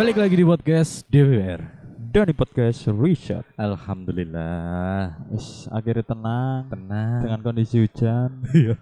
Balik 0.00 0.16
lagi 0.16 0.32
di 0.32 0.48
podcast 0.48 1.04
DWR. 1.12 1.60
Dan 2.08 2.24
di 2.24 2.32
podcast 2.32 2.88
Richard 2.88 3.44
Alhamdulillah. 3.60 5.12
Wis 5.28 5.68
akhirnya 5.68 6.00
tenang 6.08 6.72
Tenang. 6.72 7.20
Dengan 7.20 7.40
kondisi 7.44 7.84
hujan 7.84 8.40
Iya. 8.64 8.80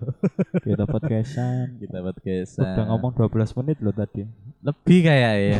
Kita 0.62 0.86
podcastan 0.86 1.74
Kita 1.82 2.06
podcastan. 2.06 2.70
Udah 2.70 2.84
ngomong 2.94 3.18
12 3.18 3.34
menit 3.58 3.82
loh 3.82 3.90
tadi 3.90 4.30
lebih 4.62 4.98
kayak 5.10 5.34
ya. 5.42 5.58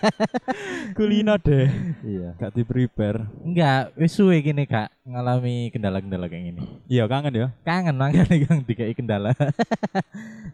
Kulina 0.96 1.42
deh 1.42 1.66
iya. 2.06 2.38
Gak 2.38 2.54
di 2.54 2.62
prepare 2.62 3.26
Enggak, 3.42 3.98
wis 3.98 4.14
suwe 4.14 4.38
gini 4.46 4.62
Kak 4.70 4.94
ngalami 5.02 5.74
kendala-kendala 5.74 6.30
kayak 6.30 6.54
gini. 6.54 6.62
Iya 6.86 7.10
kangen 7.10 7.34
ya 7.34 7.48
Kangen 7.66 7.98
banget 7.98 8.30
yang 8.30 8.62
dikai 8.70 8.94
kendala. 8.94 9.34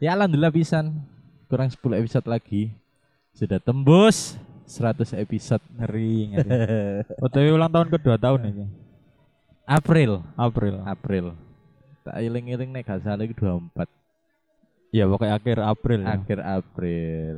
ya 0.01 0.17
alhamdulillah 0.17 0.49
pisan. 0.49 0.97
Kurang 1.53 1.69
10 1.69 2.01
episode 2.01 2.25
lagi. 2.25 2.88
Sudah 3.39 3.63
tembus 3.63 4.35
100 4.67 5.15
episode. 5.15 5.63
Ngeri 5.79 6.35
ngeri 6.35 6.51
OTW 7.23 7.55
ulang 7.55 7.71
tahun 7.71 7.89
kedua 7.89 8.19
tahun 8.19 8.51
ini 8.51 8.67
April. 9.63 10.27
April 10.35 10.83
April. 10.83 11.39
Tak 12.03 12.19
iling-iling 12.19 12.75
nek 12.75 12.83
gak 12.83 13.07
salah 13.07 13.23
iki 13.23 13.39
24 13.39 13.87
Iya 14.91 15.05
pokoknya 15.05 15.37
akhir 15.37 15.59
April 15.61 16.01
ya. 16.03 16.17
akhir 16.19 16.39
April. 16.43 17.37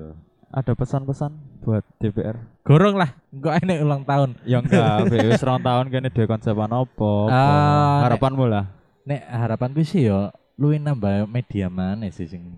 Ada 0.51 0.73
pesan-pesan 0.73 1.31
buat 1.61 1.85
DPR 2.01 2.35
Gorong 2.65 2.97
lah, 2.97 3.15
enggak 3.31 3.63
enek 3.63 3.79
ulang 3.85 4.03
tahun. 4.03 4.31
Ya 4.43 4.59
enggak 4.59 5.07
Wis 5.13 5.43
rong 5.43 5.61
tahun 5.61 5.93
kene 5.93 6.09
dhewe 6.11 6.27
konsepan 6.27 6.71
apa 6.71 7.13
Ah, 7.29 8.09
Harapanmu 8.09 8.49
lah 8.49 8.67
Nek 9.05 9.21
harapanku 9.27 9.85
sih 9.85 10.09
yo 10.09 10.31
luwih 10.57 10.81
nambah 10.81 11.29
media 11.29 11.69
mana 11.69 12.09
sih 12.09 12.25
sing 12.25 12.57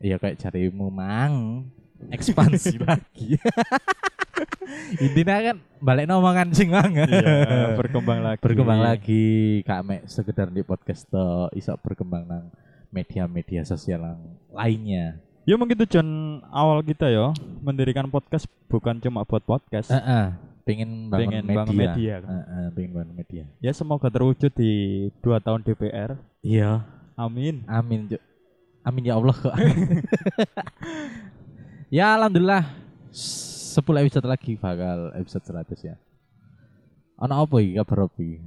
Iya 0.00 0.18
kayak 0.18 0.42
carimu 0.42 0.90
mang 0.90 1.68
ekspansi 2.08 2.80
lagi. 2.88 3.38
Intinya 5.04 5.36
kan 5.42 5.56
balik 5.78 6.08
omongan 6.08 6.50
sing 6.50 6.72
mang. 6.72 6.96
Iya 6.96 7.76
berkembang 7.76 8.20
lagi 8.20 8.40
berkembang 8.40 8.80
lagi 8.80 9.24
kak 9.62 9.80
mek 9.82 10.00
sekedar 10.06 10.48
di 10.48 10.62
podcast 10.62 11.04
to 11.06 11.52
iso 11.52 11.76
berkembang 11.78 12.24
nang 12.24 12.48
media-media 12.88 13.62
sosial 13.62 14.16
lainnya. 14.48 15.20
Ya 15.42 15.58
mungkin 15.58 15.74
tujuan 15.76 16.06
awal 16.48 16.80
kita 16.80 17.10
ya 17.10 17.34
mendirikan 17.60 18.06
podcast 18.06 18.46
bukan 18.66 18.98
cuma 18.98 19.22
buat 19.22 19.42
podcast. 19.42 19.90
Heeh. 19.90 20.32
pengen 20.62 21.10
bangun 21.10 21.26
Pengen 21.26 21.42
media. 21.42 21.56
bangun 21.58 21.74
media 21.74 22.14
kan. 22.16 22.30
Heeh, 22.30 22.64
pengen 22.70 22.90
bangun 22.94 23.12
media. 23.12 23.44
Ya 23.58 23.72
semoga 23.74 24.06
terwujud 24.06 24.52
di 24.54 24.72
dua 25.18 25.42
tahun 25.42 25.66
DPR. 25.66 26.14
Iya. 26.38 26.86
Amin. 27.18 27.66
Amin. 27.66 28.06
Amin 28.80 29.02
ya 29.02 29.18
Allah 29.18 29.34
kok. 29.34 29.50
ya 31.92 32.16
alhamdulillah 32.16 32.64
10 33.12 33.76
episode 34.00 34.24
lagi 34.24 34.56
bakal 34.56 35.12
episode 35.12 35.44
100 35.44 35.88
ya. 35.92 35.96
Ono 37.20 37.44
apa 37.44 37.56
iki 37.60 37.76
kabar 37.76 38.08
iki? 38.08 38.40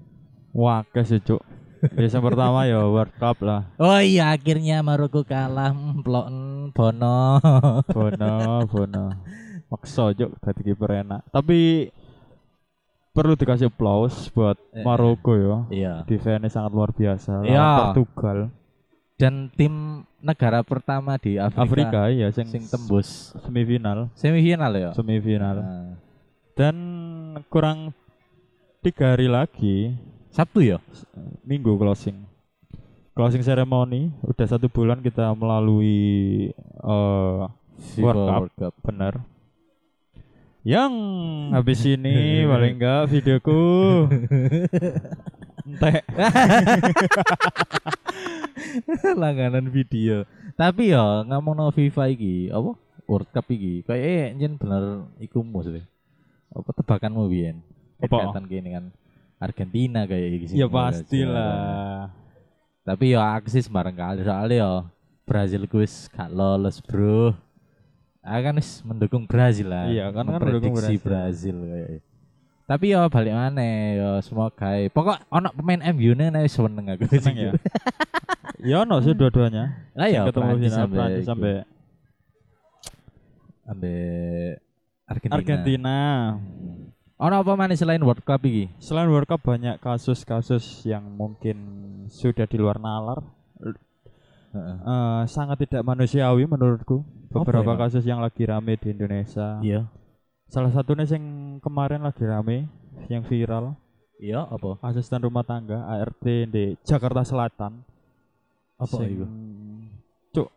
Wah, 0.51 0.81
sih 1.05 1.21
cuk. 1.21 1.41
Biasa 1.85 2.17
pertama 2.17 2.65
ya 2.65 2.81
World 2.81 3.13
Cup 3.21 3.45
lah. 3.45 3.69
Oh 3.77 4.01
iya 4.01 4.33
akhirnya 4.33 4.81
Maroko 4.81 5.21
kalah 5.21 5.69
mplok 5.69 6.27
Bono. 6.73 7.37
Bono, 7.93 8.33
Bono. 8.65 9.05
Maksa 9.69 10.09
cuk 10.17 10.31
dadi 10.41 10.61
kiper 10.65 11.05
enak. 11.05 11.21
Tapi 11.29 11.89
perlu 13.13 13.37
dikasih 13.37 13.69
applause 13.69 14.27
buat 14.33 14.57
Eh, 14.73 14.81
Maroko 14.81 15.37
ya. 15.37 15.57
iya. 15.69 15.93
Defense 16.09 16.49
sangat 16.57 16.73
luar 16.73 16.89
biasa. 16.91 17.45
Iya. 17.45 17.93
Portugal, 17.93 18.49
Dan 19.15 19.47
tim 19.55 20.03
negara 20.19 20.59
pertama 20.59 21.15
di 21.15 21.39
Afrika, 21.39 21.63
Afrika 21.63 22.01
ya 22.11 22.27
sing, 22.35 22.51
sing 22.51 22.63
tembus 22.67 23.31
semifinal, 23.39 24.11
semifinal 24.11 24.71
ya. 24.75 24.91
semifinal. 24.91 25.57
Nah, 25.63 25.95
Dan 26.51 26.75
kurang 27.47 27.95
tiga 28.83 29.15
hari 29.15 29.31
lagi 29.31 29.95
Sabtu 30.29 30.59
ya? 30.61 30.83
minggu 31.41 31.79
closing 31.79 32.27
closing 33.15 33.39
ceremony 33.39 34.11
udah 34.19 34.43
satu 34.45 34.67
bulan 34.67 34.99
kita 34.99 35.31
melalui 35.31 36.51
FIFA 37.95 38.03
World 38.03 38.19
Cup. 38.19 38.35
World 38.35 38.55
Cup. 38.59 38.73
benar 38.83 39.13
yang 40.61 40.91
habis 41.55 41.87
ini 41.87 42.15
paling 42.51 42.75
enggak 42.75 43.07
videoku 43.07 43.63
entek 45.65 46.03
langganan 49.21 49.67
video. 49.69 50.23
Tapi 50.55 50.95
ya 50.95 51.23
ngomong 51.27 51.53
no 51.55 51.67
FIFA 51.71 52.03
iki, 52.11 52.49
apa? 52.49 52.71
World 53.05 53.29
Cup 53.29 53.45
iki, 53.53 53.85
kayak 53.85 54.01
eh 54.01 54.25
njen 54.33 54.57
bener 54.57 55.05
iku 55.21 55.45
mus 55.45 55.69
deh. 55.69 55.85
Apa 56.55 56.71
tebakanmu 56.73 57.29
biyen? 57.29 57.61
Apa? 58.01 58.31
Kelihatan 58.31 58.45
gini 58.49 58.69
kan 58.73 58.85
Argentina 59.37 60.07
kayak 60.07 60.27
iki 60.41 60.45
sih. 60.49 60.55
ya 60.57 60.67
pastilah 60.71 62.09
Tapi 62.85 63.17
ya 63.17 63.33
aku 63.33 63.49
sih 63.49 63.65
sembarang 63.65 63.97
kali 63.97 64.21
soalnya 64.21 64.55
ya 64.61 64.71
Brazil 65.25 65.65
gue 65.65 65.85
gak 65.85 66.29
lolos 66.29 66.77
bro. 66.85 67.33
Aku 68.25 68.41
kan 68.41 68.55
wis 68.57 68.81
mendukung 68.81 69.25
Brazil 69.25 69.69
lah. 69.69 69.85
Iya, 69.89 70.09
kan 70.09 70.25
kan 70.25 70.41
mendukung 70.41 70.73
Memprediksi 70.73 70.97
Brazil 71.01 71.57
kayak. 71.61 72.01
Tapi 72.65 72.85
ya 72.97 73.05
balik 73.05 73.33
mana 73.37 73.61
ya 73.93 74.09
semoga 74.25 74.73
pokok 74.89 75.21
ono 75.29 75.53
pemain 75.53 75.85
MU 75.93 76.17
nih 76.17 76.33
nih 76.33 76.49
seneng 76.49 76.85
aku 76.89 77.05
seneng 77.13 77.37
ya 77.37 77.51
ya 78.65 78.81
no 78.83 78.97
sih 78.99 79.13
dua-duanya 79.13 79.93
Lah 79.93 80.09
ya 80.09 80.25
ketemu 80.25 80.43
Prancis 80.51 80.65
final 80.67 80.79
sampai 80.81 80.97
Prancis 80.97 81.25
sampai 81.25 81.53
sampai 83.63 83.97
Argentina. 85.05 85.35
Argentina 85.37 85.97
Ono 87.15 87.35
apa 87.39 87.55
mana 87.55 87.71
selain 87.73 88.01
World 88.01 88.21
Cup 88.21 88.43
iki? 88.43 88.67
selain 88.77 89.07
World 89.07 89.25
Cup 89.25 89.39
banyak 89.39 89.79
kasus-kasus 89.79 90.83
yang 90.83 91.07
mungkin 91.07 91.55
sudah 92.05 92.43
di 92.43 92.59
luar 92.59 92.75
nalar. 92.75 93.23
Eh, 94.55 95.21
sangat 95.25 95.63
tidak 95.63 95.83
manusiawi 95.83 96.43
menurutku 96.43 97.03
beberapa 97.27 97.71
ya? 97.71 97.77
kasus 97.77 98.03
yang 98.03 98.19
lagi 98.19 98.43
rame 98.43 98.75
di 98.75 98.87
Indonesia 98.89 99.59
Iya. 99.59 99.91
salah 100.45 100.71
satunya 100.71 101.03
yang 101.03 101.23
kemarin 101.59 101.99
lagi 101.99 102.23
rame 102.23 102.71
yang 103.07 103.19
viral 103.21 103.75
Iya 104.15 104.47
apa? 104.47 104.79
asisten 104.79 105.19
rumah 105.19 105.43
tangga 105.43 105.83
ART 105.85 106.23
di 106.23 106.79
Jakarta 106.81 107.27
Selatan 107.27 107.83
Apa 108.75 108.95
Sing- 108.97 109.11
itu? 109.13 109.25
cuk 110.31 110.47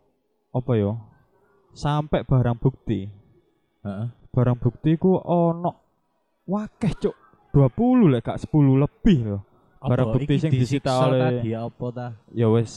apa 0.50 0.72
yo 0.74 0.98
sampai 1.70 2.22
barang 2.22 2.56
bukti 2.56 3.06
Heeh. 3.80 4.06
barang 4.28 4.58
bukti 4.58 4.94
ku 4.94 5.14
ono 5.16 5.70
wakeh 6.44 6.92
cuk 6.98 7.14
20 7.50 8.10
lek 8.10 8.22
gak 8.24 8.40
10 8.40 8.50
lebih 8.76 9.18
loh 9.26 9.42
Barang 9.78 10.10
bukti 10.10 10.34
sing 10.36 10.50
disita 10.50 10.90
oleh- 11.06 11.22
tadi 11.38 11.50
apa 11.52 11.86
ta? 11.88 12.06
ya 12.28 12.50
wes 12.50 12.72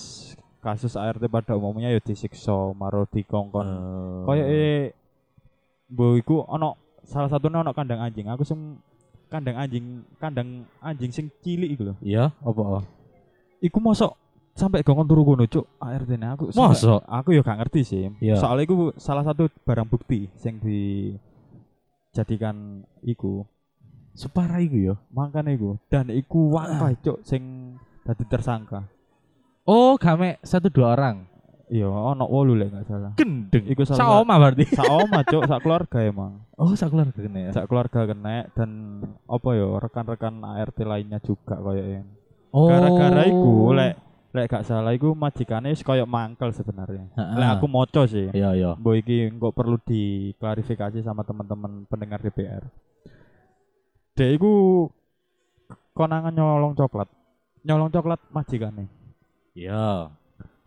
kasus 0.60 0.94
ART 0.94 1.18
pada 1.26 1.58
umumnya 1.58 1.90
ya 1.90 1.98
disiksa 1.98 2.54
maro 2.72 3.10
dikongkon 3.10 3.66
Eh, 3.66 4.22
Kayak 4.24 4.48
eh 4.48 4.84
mbok 5.90 6.14
iku 6.16 6.36
ono 6.46 6.78
salah 7.02 7.26
satunya 7.28 7.60
ono 7.60 7.74
kandang 7.74 7.98
anjing. 8.00 8.30
Aku 8.30 8.46
sem 8.46 8.78
kandang 9.28 9.58
anjing, 9.58 10.06
kandang 10.16 10.64
anjing 10.78 11.10
sing 11.10 11.34
cilik 11.42 11.74
iku 11.74 11.84
lho. 11.84 11.96
Iya, 12.00 12.30
apa? 12.38 12.86
Iku 13.60 13.82
mosok 13.82 14.14
sampai 14.62 14.86
gongkon 14.86 15.10
turu 15.10 15.26
kono 15.26 15.50
cuk 15.50 15.66
ART 15.82 16.06
ne 16.14 16.28
aku. 16.30 16.54
Mosok? 16.54 17.02
Aku 17.10 17.34
ya 17.34 17.42
gak 17.42 17.58
ngerti 17.66 17.82
sih. 17.82 18.06
Iya. 18.22 18.38
Soalnya 18.38 18.70
iku 18.70 18.94
salah 19.02 19.26
satu 19.26 19.50
barang 19.66 19.90
bukti 19.90 20.30
sing 20.38 20.62
dijadikan 22.12 22.56
iku. 23.02 23.42
Separah 24.14 24.62
iku 24.62 24.78
ya. 24.78 24.96
Makanya 25.10 25.58
iku 25.58 25.82
dan 25.90 26.14
iku 26.14 26.54
wakai 26.54 27.02
cuk 27.02 27.26
sing 27.26 27.74
dadi 28.06 28.24
tersangka. 28.30 28.86
Oh, 29.66 29.98
game 29.98 30.38
satu 30.46 30.70
dua 30.70 30.94
orang. 30.94 31.26
Iya, 31.72 31.88
ono 31.88 32.28
wolu 32.28 32.52
lek 32.60 32.76
gak 32.76 32.86
salah. 32.92 33.12
Gendeng. 33.16 33.64
Iku 33.64 33.88
salah 33.88 34.00
Saoma 34.22 34.36
berarti. 34.36 34.68
Sak 34.76 34.92
oma 34.92 35.24
cuk, 35.24 35.48
sak 35.48 35.64
keluarga 35.64 36.04
emang. 36.04 36.44
Oh, 36.60 36.76
sak 36.76 36.92
keluarga 36.92 37.16
kena 37.16 37.40
ya. 37.48 37.52
sak 37.56 37.66
keluarga 37.72 38.04
kena 38.04 38.52
dan 38.52 38.70
apa 39.26 39.50
ya 39.56 39.80
rekan-rekan 39.80 40.44
ART 40.44 40.78
lainnya 40.84 41.18
juga 41.24 41.58
kayaknya 41.58 42.04
Oh. 42.52 42.68
gara-gara 42.68 43.24
iku 43.32 43.72
lek 43.72 43.96
lek 44.32 44.48
gak 44.48 44.64
salah 44.64 44.92
iku 44.92 45.12
majikane 45.12 45.70
wis 45.70 45.82
koyo 45.82 46.04
mangkel 46.06 46.50
sebenarnya 46.50 47.12
lek 47.14 47.50
aku 47.52 47.68
moco 47.68 48.04
sih 48.06 48.32
Iya, 48.32 48.52
iya. 48.54 48.72
Mbok 48.74 48.96
iki 48.98 49.18
kok 49.30 49.52
perlu 49.52 49.76
diklarifikasi 49.78 51.00
sama 51.00 51.22
teman-teman 51.22 51.84
pendengar 51.86 52.20
DPR 52.20 52.64
Dek 54.12 54.32
iku 54.34 54.88
konangan 55.92 56.32
nyolong 56.32 56.74
coklat 56.74 57.12
nyolong 57.62 57.90
coklat 57.90 58.20
majikane 58.28 58.88
Iya. 59.52 60.08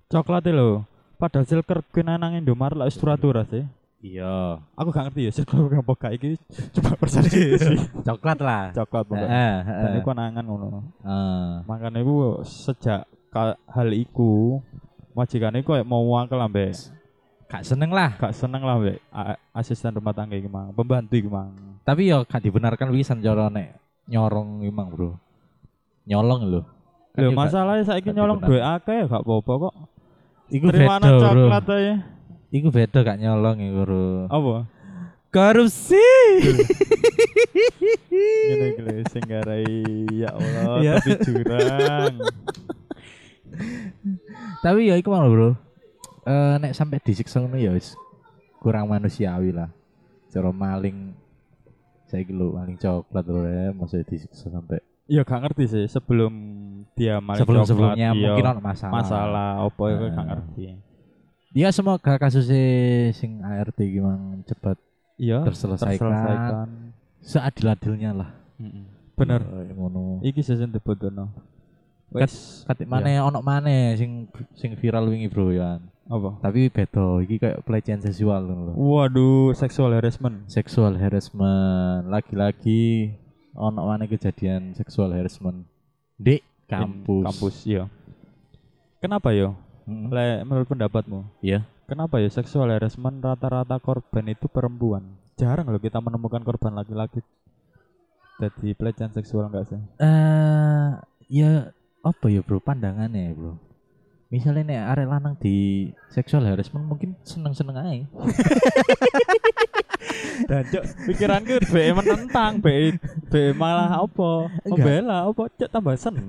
coklat 0.06 0.44
lho 0.46 0.84
padahal 1.16 1.42
silker 1.42 1.80
kena 1.88 2.14
nang 2.14 2.36
Indomaret 2.36 2.76
lek 2.76 2.88
wis 2.88 2.98
turatura 2.98 3.42
sih 3.44 3.64
Iya. 4.04 4.60
aku 4.76 4.92
gak 4.92 5.08
ngerti 5.08 5.20
ya 5.24 5.32
silker 5.32 5.56
apa 5.72 5.92
gak 5.96 6.12
iki 6.14 6.36
coba 6.76 6.92
persepsi 6.94 7.40
Coklat 8.06 8.38
lah. 8.38 8.64
coklat 8.76 9.04
pokoknya 9.08 9.32
Heeh, 9.32 9.56
dan 9.64 9.88
heeh. 9.88 9.96
iku 9.96 10.04
konangan 10.04 10.44
ngono 10.44 10.68
Heeh. 11.00 11.48
makanya 11.64 11.98
iku 11.98 12.14
sejak 12.44 13.08
hal 13.66 13.88
iku 13.90 14.62
majikan 15.12 15.54
iku 15.54 15.74
kayak 15.74 15.84
mau 15.84 16.02
wangkel 16.04 16.38
ambek 16.38 16.74
gak 17.44 17.62
seneng 17.62 17.90
lah. 17.90 18.14
gak 18.16 18.32
seneng 18.32 18.62
lah 18.62 18.76
mbek 18.76 18.98
a- 19.08 19.38
asisten 19.52 19.92
rumah 19.92 20.10
tangga 20.10 20.34
iki 20.34 20.46
mang, 20.46 20.70
pembantu 20.70 21.14
iki 21.14 21.28
mang. 21.28 21.54
Tapi 21.82 22.08
yo 22.08 22.22
gak 22.22 22.40
dibenarkan 22.40 22.90
wisan 22.90 23.20
cara 23.20 23.46
nek 23.46 23.78
nyorong 24.04 24.62
emang, 24.62 24.90
Bro. 24.90 25.14
Nyolong 26.04 26.40
lho. 26.44 26.60
Kan 27.12 27.20
Lho 27.20 27.30
masalahnya 27.30 27.84
saiki 27.84 28.10
nyolong 28.10 28.40
duit 28.40 28.58
akeh 28.58 29.06
gak 29.06 29.22
apa-apa 29.22 29.52
kok. 29.60 29.74
iku 30.48 30.66
beda, 30.66 30.98
Bro. 30.98 31.20
coklat 31.20 31.64
aja. 31.70 31.94
Iku 32.50 32.68
beda 32.68 32.98
gak 33.02 33.18
nyolong 33.18 33.56
iku, 33.60 33.78
Bro. 33.84 34.04
Apa? 34.26 34.54
Korupsi. 35.30 36.08
Ngene 38.44 38.64
iki 38.68 38.80
lho 38.82 39.02
sing 39.08 39.24
garai 39.24 39.66
ya 40.10 40.30
Allah 40.32 40.74
Ya. 40.80 40.94
tapi 40.98 41.12
jurang. 41.22 42.14
Tapi 44.64 44.88
ya 44.88 44.96
iku 44.96 45.10
mau 45.10 45.26
Bro. 45.26 45.50
Eh 46.24 46.54
nek 46.58 46.72
sampai 46.72 46.98
disiksa 46.98 47.38
ngono 47.38 47.56
ya 47.56 47.72
wis 47.72 47.94
kurang 48.58 48.88
manusiawi 48.88 49.50
lah. 49.50 49.68
Cara 50.28 50.50
maling 50.50 51.12
saya 52.04 52.24
lho 52.24 52.52
maling 52.52 52.76
coklat 52.76 53.24
lho 53.24 53.42
ya, 53.44 53.66
maksudnya 53.70 54.04
disiksa 54.04 54.48
sampai 54.48 54.78
Ya 55.04 55.20
gak 55.20 55.36
ngerti 55.42 55.64
sih 55.68 55.84
sebelum 55.84 56.32
dia 56.94 57.20
maling 57.20 57.38
sebelum 57.38 57.60
coklat, 57.60 57.70
sebelumnya 57.92 58.08
iya, 58.08 58.32
mungkin 58.32 58.44
ono 58.48 58.60
masalah. 58.62 58.92
masalah 58.94 59.48
apa 59.62 59.82
itu 59.86 60.04
gak 60.06 60.14
Nah. 60.14 60.26
ngerti. 60.26 60.62
Ya 61.52 61.68
semoga 61.70 62.12
kasusnya 62.16 62.64
sing 63.12 63.38
ART 63.40 63.76
gimana 63.76 64.40
cepat 64.42 64.80
Iya, 65.14 65.44
terselesaikan, 65.44 65.94
terselesaikan. 65.94 66.68
seadil-adilnya 67.20 68.10
lah. 68.12 68.30
Mm-mm. 68.58 68.84
Bener. 69.14 69.40
Eh, 69.44 69.70
ngono. 69.70 70.18
Iki 70.20 70.40
season 70.40 70.72
dibutuhno. 70.72 71.30
Kat- 72.14 72.24
Wes 72.24 72.62
Katik 72.62 72.86
mana 72.86 73.10
ono 73.20 73.38
mana 73.40 73.66
sing 73.92 74.30
sing 74.54 74.72
viral 74.74 75.06
wingi 75.06 75.26
bro 75.26 75.50
ya. 75.50 75.82
apa? 76.04 76.36
Tapi 76.38 76.68
beda, 76.68 77.18
iki 77.18 77.36
kayak 77.38 77.64
pelecehan 77.64 77.98
seksual 77.98 78.44
lho. 78.44 78.76
Waduh, 78.76 79.50
sexual 79.52 79.88
harassment. 79.90 80.44
Seksual 80.46 80.94
harassment, 80.94 82.06
lagi-lagi 82.06 83.16
ono 83.50 83.88
mana 83.88 84.04
kejadian 84.04 84.72
seksual 84.72 85.10
harassment 85.10 85.64
di 86.14 86.36
In 86.36 86.44
kampus. 86.66 87.24
Kampus, 87.24 87.54
iya. 87.64 87.88
Kenapa 88.98 89.32
yo? 89.32 89.56
Mm-mm. 89.84 90.08
Le, 90.08 90.44
menurut 90.44 90.64
pendapatmu, 90.66 91.24
Iya. 91.40 91.64
kenapa 91.84 92.16
ya 92.16 92.28
seksual 92.28 92.68
harassment 92.68 93.18
rata-rata 93.18 93.76
korban 93.76 94.24
itu 94.26 94.44
perempuan? 94.46 95.08
Jarang 95.34 95.66
loh 95.66 95.76
kita 95.78 95.98
menemukan 95.98 96.40
korban 96.40 96.72
laki-laki 96.74 97.24
jadi 98.34 98.68
pelecehan 98.72 99.08
seksual 99.10 99.46
enggak 99.46 99.68
sih? 99.68 99.80
Eh 99.98 100.90
ya 101.28 101.70
apa 102.04 102.26
ya 102.28 102.44
bro 102.44 102.60
pandangannya 102.60 103.30
ya 103.30 103.34
bro. 103.34 103.56
Misalnya 104.28 104.62
nek 104.66 104.82
arek 104.92 105.06
lanang 105.08 105.34
di 105.38 105.56
seksual 106.10 106.44
harassment 106.44 106.84
mungkin 106.84 107.14
seneng-seneng 107.22 107.76
aja. 107.76 108.04
Dan 110.50 110.62
cok, 110.68 110.84
pikiranku 111.08 111.54
be 111.70 111.82
menentang, 111.94 112.58
be 112.58 112.98
be 113.30 113.54
malah 113.54 114.02
apa? 114.02 114.50
Membela 114.66 115.30
apa? 115.30 115.48
Cok 115.48 115.70
tambah 115.70 115.94
seneng. 115.94 116.26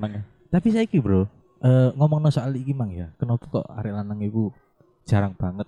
Tapi 0.47 0.67
saya 0.71 0.85
ki 0.85 1.01
bro, 1.01 1.25
eh 1.59 1.89
ngomong 1.97 2.29
soal 2.29 2.53
iki 2.55 2.71
mang 2.71 2.93
ya, 2.93 3.09
kenapa 3.17 3.43
kok 3.49 3.65
arek 3.67 3.91
lanang 3.91 4.21
itu 4.21 4.53
jarang 5.03 5.33
banget 5.35 5.67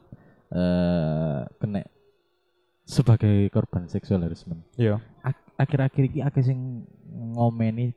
eh 0.53 1.41
kena 1.59 1.83
sebagai 2.87 3.49
korban 3.51 3.89
seksual 3.89 4.23
harassment. 4.23 4.63
Iya. 4.77 5.01
Ak- 5.25 5.43
Akhir-akhir 5.57 6.03
iki 6.13 6.19
akeh 6.21 6.45
sing 6.45 6.85
ngomeni 7.33 7.89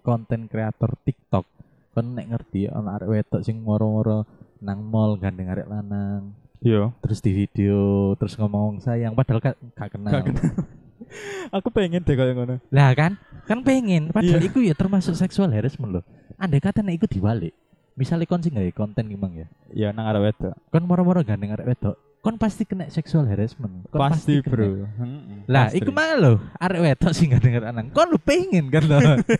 konten 0.00 0.46
kreator 0.46 0.94
TikTok. 1.02 1.46
Kon 1.92 2.16
nek 2.16 2.32
ngerti 2.32 2.68
ana 2.68 2.96
arek 2.96 3.08
wedok 3.10 3.42
sing 3.44 3.60
moro-moro 3.60 4.24
nang 4.62 4.80
mall 4.80 5.18
gandeng 5.18 5.50
arek 5.50 5.66
lanang, 5.66 6.32
Iya. 6.62 6.94
terus 7.02 7.18
di 7.18 7.34
video 7.34 8.14
terus 8.14 8.38
ngomong 8.38 8.78
sayang 8.78 9.12
padahal 9.12 9.42
gak, 9.42 9.56
gak 9.74 9.90
kenal. 9.98 10.12
Gak 10.14 10.24
kenal. 10.30 10.52
Aku 11.58 11.68
pengen 11.68 12.00
deh 12.06 12.14
kayak 12.16 12.32
ngono. 12.32 12.56
Lah 12.72 12.94
kan, 12.96 13.18
kan 13.44 13.60
pengen. 13.60 14.08
Padahal 14.08 14.40
Iya. 14.40 14.48
itu 14.48 14.64
ya 14.64 14.72
termasuk 14.72 15.12
seksual 15.12 15.52
harassment 15.52 16.00
loh. 16.00 16.04
Andai 16.38 16.62
kata 16.62 16.80
nek 16.80 16.96
iku 17.02 17.06
dibalik. 17.10 17.52
Misalnya 17.92 18.24
kon 18.24 18.40
sing 18.40 18.56
gawe 18.56 18.72
konten 18.72 19.04
gimang 19.10 19.36
ya. 19.36 19.46
Ya 19.68 19.88
nang 19.92 20.08
arek 20.08 20.32
wedok. 20.32 20.54
Kon 20.72 20.88
moro-moro 20.88 21.20
gandeng 21.20 21.52
arek 21.52 21.76
wedok, 21.76 21.98
kon 22.22 22.38
pasti 22.38 22.62
kena 22.62 22.86
seksual 22.86 23.26
harassment. 23.26 23.82
Kon 23.90 23.98
Pasti, 23.98 24.38
kena. 24.46 24.54
Bro. 24.54 24.66
Lah, 25.50 25.66
pasti. 25.66 25.82
iku 25.82 25.90
mana 25.90 26.14
lo? 26.22 26.32
Arek 26.54 26.78
wedok 26.78 27.12
sing 27.18 27.34
gandeng 27.34 27.58
arek 27.58 27.66
lanang. 27.74 27.86
Kon 27.90 28.14
lu 28.14 28.18
pengen 28.22 28.70
kan 28.70 28.86
lo. 28.86 28.98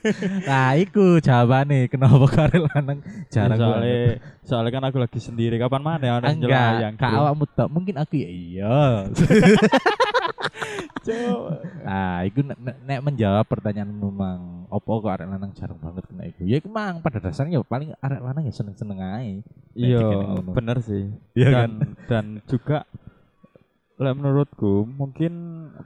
lah, 0.50 0.74
iku 0.74 1.22
jawabane 1.22 1.86
kenapa 1.86 2.26
kok 2.26 2.42
arek 2.42 2.62
lanang 2.74 2.98
jarang 3.30 3.54
Ya, 3.54 3.62
soalnya 3.62 3.98
soalnya 4.42 4.70
kan 4.74 4.82
aku 4.90 4.98
lagi 4.98 5.20
sendiri 5.22 5.62
kapan 5.62 5.78
mana 5.86 6.02
ya 6.02 6.12
orang 6.18 6.34
Enggak, 6.34 6.98
kak 6.98 7.12
awakmu 7.14 7.44
tok. 7.54 7.68
Mungkin 7.70 7.94
aku 8.02 8.18
ya 8.18 8.28
iya. 8.34 8.76
Nah, 11.82 12.22
itu 12.22 12.40
nek, 12.46 13.00
menjawab 13.02 13.44
pertanyaanmu 13.48 14.08
mang, 14.14 14.42
opo 14.70 15.02
kok 15.02 15.12
arek 15.18 15.28
lanang 15.28 15.52
jarang 15.52 15.78
banget 15.82 16.06
kena 16.06 16.22
iku? 16.30 16.40
Ya 16.46 16.56
iku 16.62 16.68
mang 16.70 17.02
pada 17.02 17.18
dasarnya 17.18 17.58
ya 17.58 17.66
paling 17.66 17.90
arek 17.98 18.20
lanang 18.22 18.44
ya 18.46 18.54
seneng-seneng 18.54 18.98
ae. 19.02 19.42
iya 19.74 20.06
bener 20.46 20.78
sih. 20.84 21.10
Iya 21.34 21.48
dan 21.50 21.70
dan 22.06 22.24
juga 22.46 22.86
lah 24.00 24.14
menurutku 24.18 24.88
mungkin 24.88 25.32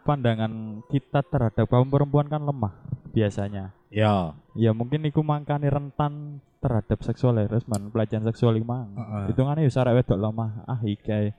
pandangan 0.06 0.80
kita 0.88 1.20
terhadap 1.26 1.68
kaum 1.68 1.88
perempuan 1.88 2.28
kan 2.28 2.40
lemah 2.44 2.72
biasanya. 3.12 3.72
Ya. 3.88 4.36
ya 4.52 4.70
mungkin 4.76 5.04
iku 5.08 5.24
mangkani 5.24 5.72
rentan 5.72 6.44
terhadap 6.60 7.00
seksual 7.00 7.38
harassment 7.38 7.88
pelecehan 7.92 8.24
seksual 8.26 8.56
iki 8.56 8.66
mang. 8.66 8.92
Hitungannya 9.30 9.64
ya 9.64 9.72
sarek 9.72 10.04
wedok 10.04 10.18
lemah 10.20 10.64
ah 10.68 10.80
iki 10.84 11.32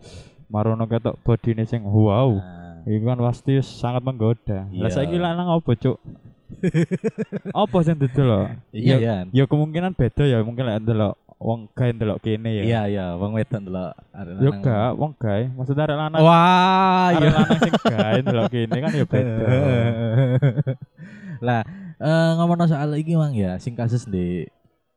marono 0.48 0.88
ketok 0.88 1.20
bodine 1.22 1.68
sing 1.68 1.84
wow. 1.84 2.32
Nah, 2.34 2.67
Iku 2.88 3.04
kan 3.04 3.20
pasti 3.20 3.60
sangat 3.60 4.00
menggoda. 4.00 4.64
Lah 4.72 4.88
Iya. 4.88 4.96
saiki 4.96 5.20
lanang 5.20 5.52
apa, 5.52 5.72
Cuk? 5.76 6.00
apa 7.54 7.78
sing 7.84 8.00
didelok? 8.00 8.48
Iya, 8.72 8.96
ya, 8.96 8.98
iya. 8.98 9.16
ya 9.30 9.44
kemungkinan 9.44 9.92
beda 9.92 10.24
ya, 10.24 10.40
mungkin 10.40 10.64
lek 10.64 10.80
ndelok 10.82 11.14
wong 11.38 11.68
gawe 11.70 11.92
ndelok 11.92 12.18
kene 12.18 12.50
ya. 12.50 12.64
Iya, 12.64 12.82
iya, 12.88 13.06
wong 13.14 13.36
wedok 13.36 13.60
ndelok 13.60 13.92
arek 14.10 14.34
Yo 14.40 14.50
lanang. 14.50 14.64
gak, 14.64 14.92
wong 14.96 15.12
gawe. 15.14 15.44
Maksudnya 15.54 15.84
arek 15.86 15.98
lanang, 16.00 16.20
Wah, 16.24 17.12
arek 17.12 17.20
iya. 17.20 17.30
lanang 17.36 17.60
sing 17.60 17.74
gawe 17.78 18.18
ndelok 18.24 18.48
kene 18.48 18.78
kan 18.80 18.92
ya 18.92 19.06
beda. 19.12 19.46
lah, 21.38 21.62
eh 22.00 22.32
ngomong 22.34 22.66
soal 22.66 22.90
iki 22.96 23.14
mang 23.14 23.36
ya, 23.36 23.60
sing 23.60 23.76
kasus 23.76 24.08
di 24.08 24.48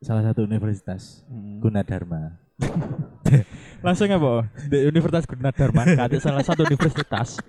salah 0.01 0.23
satu 0.23 0.47
universitas 0.47 1.27
Mm. 1.27 1.61
Gunadarma. 1.61 2.39
Langsung 3.85 4.09
apa? 4.09 4.49
Di 4.69 4.85
Universitas 4.85 5.25
Gunadarma, 5.25 5.83
kate 5.89 6.21
salah 6.21 6.41
satu 6.41 6.63
universitas. 6.63 7.41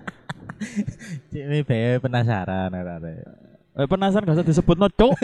Ini 1.35 1.65
bae 1.65 1.97
penasaran 1.97 2.71
arek. 2.73 3.25
Eh, 3.71 3.87
penasaran 3.87 4.27
gak 4.27 4.37
usah 4.41 4.47
disebut 4.47 4.77
no, 4.77 4.87
Cuk. 4.91 5.13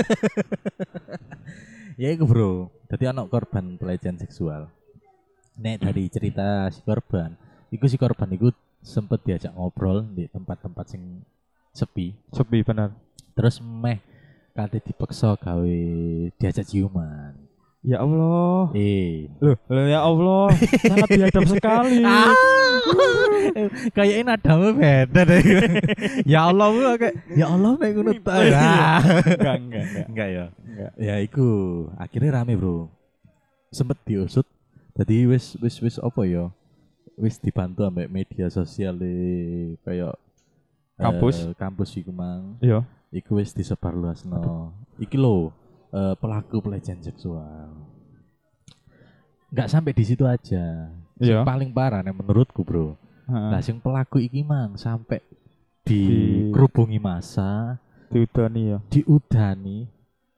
Ya 1.97 2.13
iku 2.13 2.29
bro, 2.29 2.69
jadi 2.93 3.09
anak 3.09 3.33
korban 3.33 3.73
pelecehan 3.73 4.21
seksual. 4.21 4.69
Nek 5.57 5.81
dari 5.81 6.05
cerita 6.13 6.69
si 6.69 6.85
korban, 6.85 7.33
iku 7.73 7.89
si 7.89 7.97
korban 7.97 8.29
iku 8.37 8.53
sempet 8.85 9.25
diajak 9.25 9.49
ngobrol 9.57 10.05
di 10.13 10.29
tempat-tempat 10.29 10.85
sing 10.93 11.25
sepi. 11.73 12.13
Sepi 12.29 12.61
bener. 12.61 12.93
Terus 13.33 13.57
meh 13.65 13.97
kate 14.53 14.77
dipaksa 14.77 15.33
gawe 15.41 15.77
diajak 16.37 16.69
ciuman. 16.69 17.46
Ya 17.87 18.03
Allah. 18.03 18.67
Eh, 18.75 19.31
Loh, 19.39 19.55
loh, 19.71 19.85
ya 19.87 20.03
Allah, 20.03 20.51
sangat 20.83 21.07
biadab 21.07 21.45
sekali. 21.47 22.03
Ah. 22.07 22.35
kayaknya 23.91 24.35
nadamu 24.35 24.75
beda 24.75 25.21
deh. 25.23 25.41
ya 26.23 26.47
Allah, 26.47 26.67
bu, 26.71 26.79
kayak 26.95 27.15
ya 27.35 27.47
Allah 27.51 27.71
mek 27.75 27.91
ngono 27.95 28.11
ta. 28.19 28.31
Ah. 28.37 28.99
Enggak, 29.23 29.55
enggak, 29.59 29.83
enggak. 29.83 30.05
Enggak 30.07 30.29
ya. 30.29 30.45
Enggak. 30.51 30.91
Ya 30.99 31.15
iku 31.19 31.47
akhirnya 31.95 32.31
rame 32.37 32.53
bro. 32.55 32.91
Sempet 33.71 33.97
diusut. 34.03 34.47
Tadi 34.95 35.27
wis 35.27 35.55
wis 35.59 35.75
wis 35.79 35.95
apa 35.99 36.21
ya? 36.23 36.51
Wis 37.15 37.39
dibantu 37.39 37.83
ambek 37.83 38.07
media 38.07 38.47
sosial 38.47 38.99
e, 39.01 39.15
kayak 39.81 40.15
Kampus. 40.97 41.45
eh, 41.45 41.53
kampus 41.55 41.89
iku 41.97 42.11
mang. 42.11 42.55
Iya. 42.59 42.83
Iku 43.11 43.39
wis 43.39 43.51
disebarluasno. 43.51 44.71
Iki 44.97 45.17
lho 45.17 45.51
eh, 45.89 46.13
pelaku 46.15 46.59
pelecehan 46.59 46.99
seksual. 46.99 47.71
Enggak 49.47 49.67
sampai 49.67 49.91
di 49.91 50.03
situ 50.03 50.23
aja. 50.23 50.91
Sing 51.17 51.33
Iya. 51.33 51.41
paling 51.41 51.71
parah 51.71 51.99
nih 51.99 52.11
menurutku 52.11 52.61
bro. 52.61 52.93
Lah 53.25 53.59
sing 53.59 53.77
pelaku 53.77 54.19
iki 54.19 54.39
mang 54.39 54.75
sampai 54.75 55.19
Di- 55.81 56.51
dikerubungi 56.51 56.95
masa, 56.95 57.79
diudani 58.07 58.61
ya. 58.69 58.77
diudani. 58.87 59.87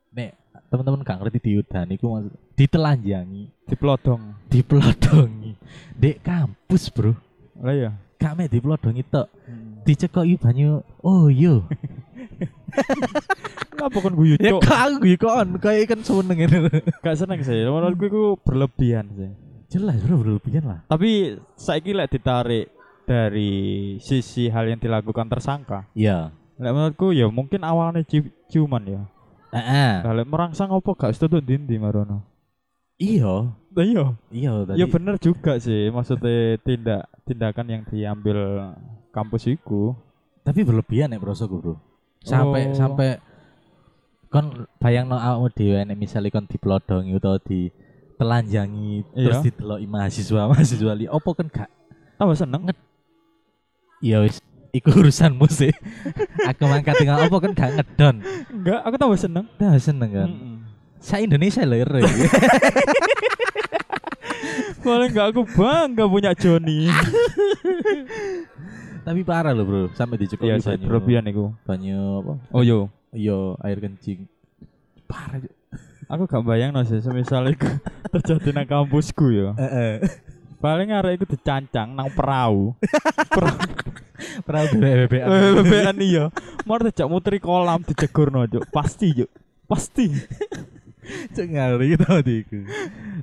Nek 0.10 0.32
teman-teman 0.70 1.02
gak 1.02 1.18
ngerti 1.20 1.40
diudani 1.44 1.94
iku 1.96 2.06
maksud 2.12 2.34
ditelanjangi, 2.54 3.44
Diplodong. 3.66 4.22
dipelodongi. 4.48 5.54
Dek 5.96 6.22
kampus, 6.22 6.90
Bro. 6.90 7.14
Lah 7.60 7.74
ya. 7.74 7.92
Gak 8.16 8.36
mek 8.36 8.50
dipelodongi 8.50 9.02
tok, 9.04 9.26
dicekoki 9.84 10.38
banyu. 10.38 10.80
Oh 11.02 11.28
yo. 11.28 11.66
Apa 13.82 13.98
kon 13.98 14.14
guyu 14.14 14.36
ya 14.36 14.52
cuk? 14.52 14.62
kok 14.62 14.76
aku 14.76 14.98
iki 15.04 15.18
kon 15.18 15.48
kayak 15.58 15.88
kan 15.88 16.00
seneng 16.00 16.38
ini. 16.38 16.58
Gak 17.04 17.16
seneng 17.16 17.40
sih. 17.40 17.60
Menurutku 17.62 18.06
itu 18.06 18.24
berlebihan 18.42 19.06
sih. 19.12 19.32
Jelas 19.70 19.98
bro 20.00 20.18
berlebihan 20.18 20.64
lah. 20.66 20.80
Tapi 20.86 21.10
saiki 21.54 21.92
lek 21.92 22.10
ditarik 22.10 22.68
dari 23.06 23.52
sisi 23.98 24.48
hal 24.48 24.66
yang 24.66 24.78
dilakukan 24.78 25.28
tersangka. 25.28 25.86
Iya. 25.94 26.34
Lek 26.56 26.72
menurutku 26.72 27.10
ya 27.10 27.26
mungkin 27.28 27.62
awalnya 27.62 28.02
ci- 28.02 28.34
ciuman 28.48 28.84
ya. 28.84 29.02
Heeh. 29.50 30.04
Lek 30.04 30.26
merangsang 30.26 30.70
apa 30.70 30.90
gak 30.92 31.14
setuju 31.14 31.40
dindi 31.40 31.78
marono. 31.78 32.26
Iya. 32.98 33.56
Iya. 33.72 34.06
Iya 34.28 34.52
tadi. 34.66 34.78
Ya 34.78 34.86
bener 34.86 35.16
juga 35.18 35.56
sih 35.58 35.88
maksudnya 35.88 36.60
tindak 36.60 37.08
tindakan 37.24 37.66
yang 37.70 37.84
diambil 37.86 38.38
kampus 39.10 39.48
iku. 39.48 39.96
Tapi 40.42 40.66
berlebihan 40.66 41.10
ya 41.10 41.18
prosoku 41.18 41.56
bro. 41.58 41.76
Sampai 42.20 42.68
Oh. 42.68 42.76
sampai 42.76 43.10
kon 44.30 44.46
bayang 44.78 45.06
no 45.06 45.18
awakmu 45.18 45.50
dhewe 45.52 45.82
nek 45.84 45.98
misale 45.98 46.30
kon 46.30 46.46
diplodongi 46.46 47.12
utawa 47.12 47.42
di 47.42 47.74
telanjangi 48.16 49.02
terus 49.12 49.38
Iya. 49.38 49.46
dideloki 49.48 49.86
mahasiswa 49.86 50.42
mahasiswa 50.52 50.94
li 50.94 51.06
opo 51.06 51.34
kan 51.34 51.48
gak 51.48 51.70
Tambah 52.16 52.36
seneng. 52.36 52.68
ya 54.00 54.20
wis 54.20 54.38
iku 54.70 54.92
urusanmu 54.94 55.48
sih 55.48 55.72
aku 56.50 56.62
mangkat 56.64 57.00
dengan 57.00 57.24
opo 57.24 57.40
kan 57.40 57.52
gak 57.52 57.72
ngedon 57.76 58.16
Enggak, 58.50 58.80
aku 58.84 58.96
tambah 58.96 59.18
seneng. 59.18 59.46
dah 59.56 59.74
seneng 59.76 60.12
kan 60.12 60.30
Mm-mm. 60.30 60.58
sa 61.00 61.18
Indonesia 61.18 61.64
lho. 61.64 62.06
Paling 64.80 65.12
enggak 65.12 65.28
aku 65.32 65.42
bangga 65.50 66.06
punya 66.06 66.32
Joni. 66.34 66.88
tapi 69.00 69.24
parah 69.24 69.52
loh 69.52 69.66
bro 69.66 69.82
sampai 69.92 70.16
dicukupi 70.18 70.48
Iya, 70.50 70.62
banyu 70.62 70.86
berlebihan 70.86 71.24
banyu 71.66 71.98
apa 72.22 72.34
Oh 72.52 72.62
yo, 72.62 72.92
iya 73.12 73.58
air 73.62 73.80
kencing 73.80 74.26
parah 75.06 75.42
Cuk. 75.42 75.54
aku 76.06 76.24
gak 76.26 76.44
bayang 76.46 76.70
no 76.70 76.86
sih 76.86 77.02
semisal 77.02 77.50
iku 77.50 77.66
terjadi 78.14 78.50
nang 78.54 78.66
kampusku 78.66 79.30
ya. 79.30 79.50
Heeh. 79.58 80.06
Paling 80.60 80.92
arek 80.92 81.22
iku 81.22 81.26
dicancang 81.30 81.94
nang 81.94 82.10
perahu. 82.12 82.76
perahu 83.36 83.58
perahu 84.44 84.66
BBB 84.76 85.14
bebean 85.56 85.98
iya. 86.02 86.26
Mar 86.68 86.84
dijak 86.84 87.08
muteri 87.08 87.40
kolam 87.40 87.82
dijegurno, 87.82 88.44
Cuk. 88.46 88.68
Pasti, 88.70 89.14
Cuk. 89.16 89.30
Pasti. 89.66 90.10
Cek 91.34 91.48
ngari 91.50 91.98
tau 91.98 92.22
iku. 92.22 92.60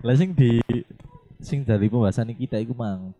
Lah 0.02 0.14
sing 0.18 0.34
di 0.34 0.58
sing 1.38 1.62
dari 1.62 1.86
pembahasan 1.86 2.34
kita 2.34 2.58
iku 2.58 2.74
mang 2.74 3.14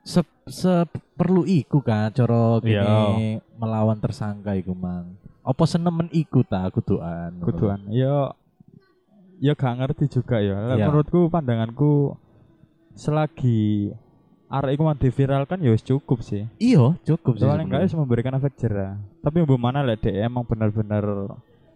se, 0.00 0.20
se 0.48 0.84
perlu 1.16 1.44
iku 1.44 1.80
kan 1.80 2.08
cara 2.08 2.60
Iya. 2.60 2.84
gini 2.84 3.28
melawan 3.56 4.00
tersangka 4.00 4.52
iku 4.56 4.72
mang. 4.72 5.12
Apa 5.44 5.64
senemen 5.68 6.08
iku 6.10 6.40
ta 6.42 6.66
kuduan. 6.72 7.36
Kuduan. 7.44 7.84
Ya 7.92 8.32
ya 9.38 9.52
gak 9.52 9.76
ngerti 9.76 10.08
juga 10.08 10.40
ya. 10.40 10.74
Iya. 10.74 10.88
Menurutku 10.88 11.28
pandanganku 11.28 12.16
selagi 12.96 13.92
arek 14.48 14.78
iku 14.78 14.82
mau 14.86 14.96
diviralkan 14.96 15.58
ya 15.60 15.70
wis 15.74 15.84
cukup 15.84 16.22
sih. 16.24 16.46
Iya, 16.62 16.96
cukup 17.02 17.36
sih. 17.36 17.44
Soalnya 17.44 17.66
enggak 17.68 17.92
memberikan 17.92 18.38
efek 18.38 18.56
jerah. 18.56 18.96
Tapi 19.20 19.42
yang 19.42 19.60
mana 19.60 19.84
lek 19.84 20.00
dhek 20.00 20.14
emang 20.14 20.46
benar-benar 20.46 21.04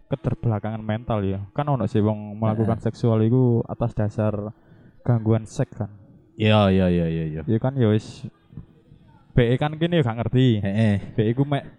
keterbelakangan 0.09 0.81
mental 0.81 1.21
ya. 1.27 1.45
Kan 1.53 1.69
ono 1.69 1.85
sih 1.85 2.01
wong 2.01 2.39
melakukan 2.39 2.81
seksual 2.81 3.21
itu 3.27 3.61
atas 3.69 3.93
dasar 3.93 4.33
gangguan 5.05 5.45
seks 5.45 5.75
kan. 5.77 5.91
Iya, 6.39 6.71
iya, 6.71 6.87
iya, 6.87 7.07
iya, 7.11 7.25
iya. 7.27 7.43
Ya 7.45 7.59
kan 7.59 7.75
ya 7.75 7.91
wis 7.91 8.25
BE 9.35 9.55
kan 9.59 9.75
kene 9.75 9.99
ya 9.99 10.07
gak 10.07 10.19
ngerti. 10.23 10.63
Heeh. 10.63 10.97
BE 11.19 11.31
ku 11.35 11.43
mek 11.43 11.78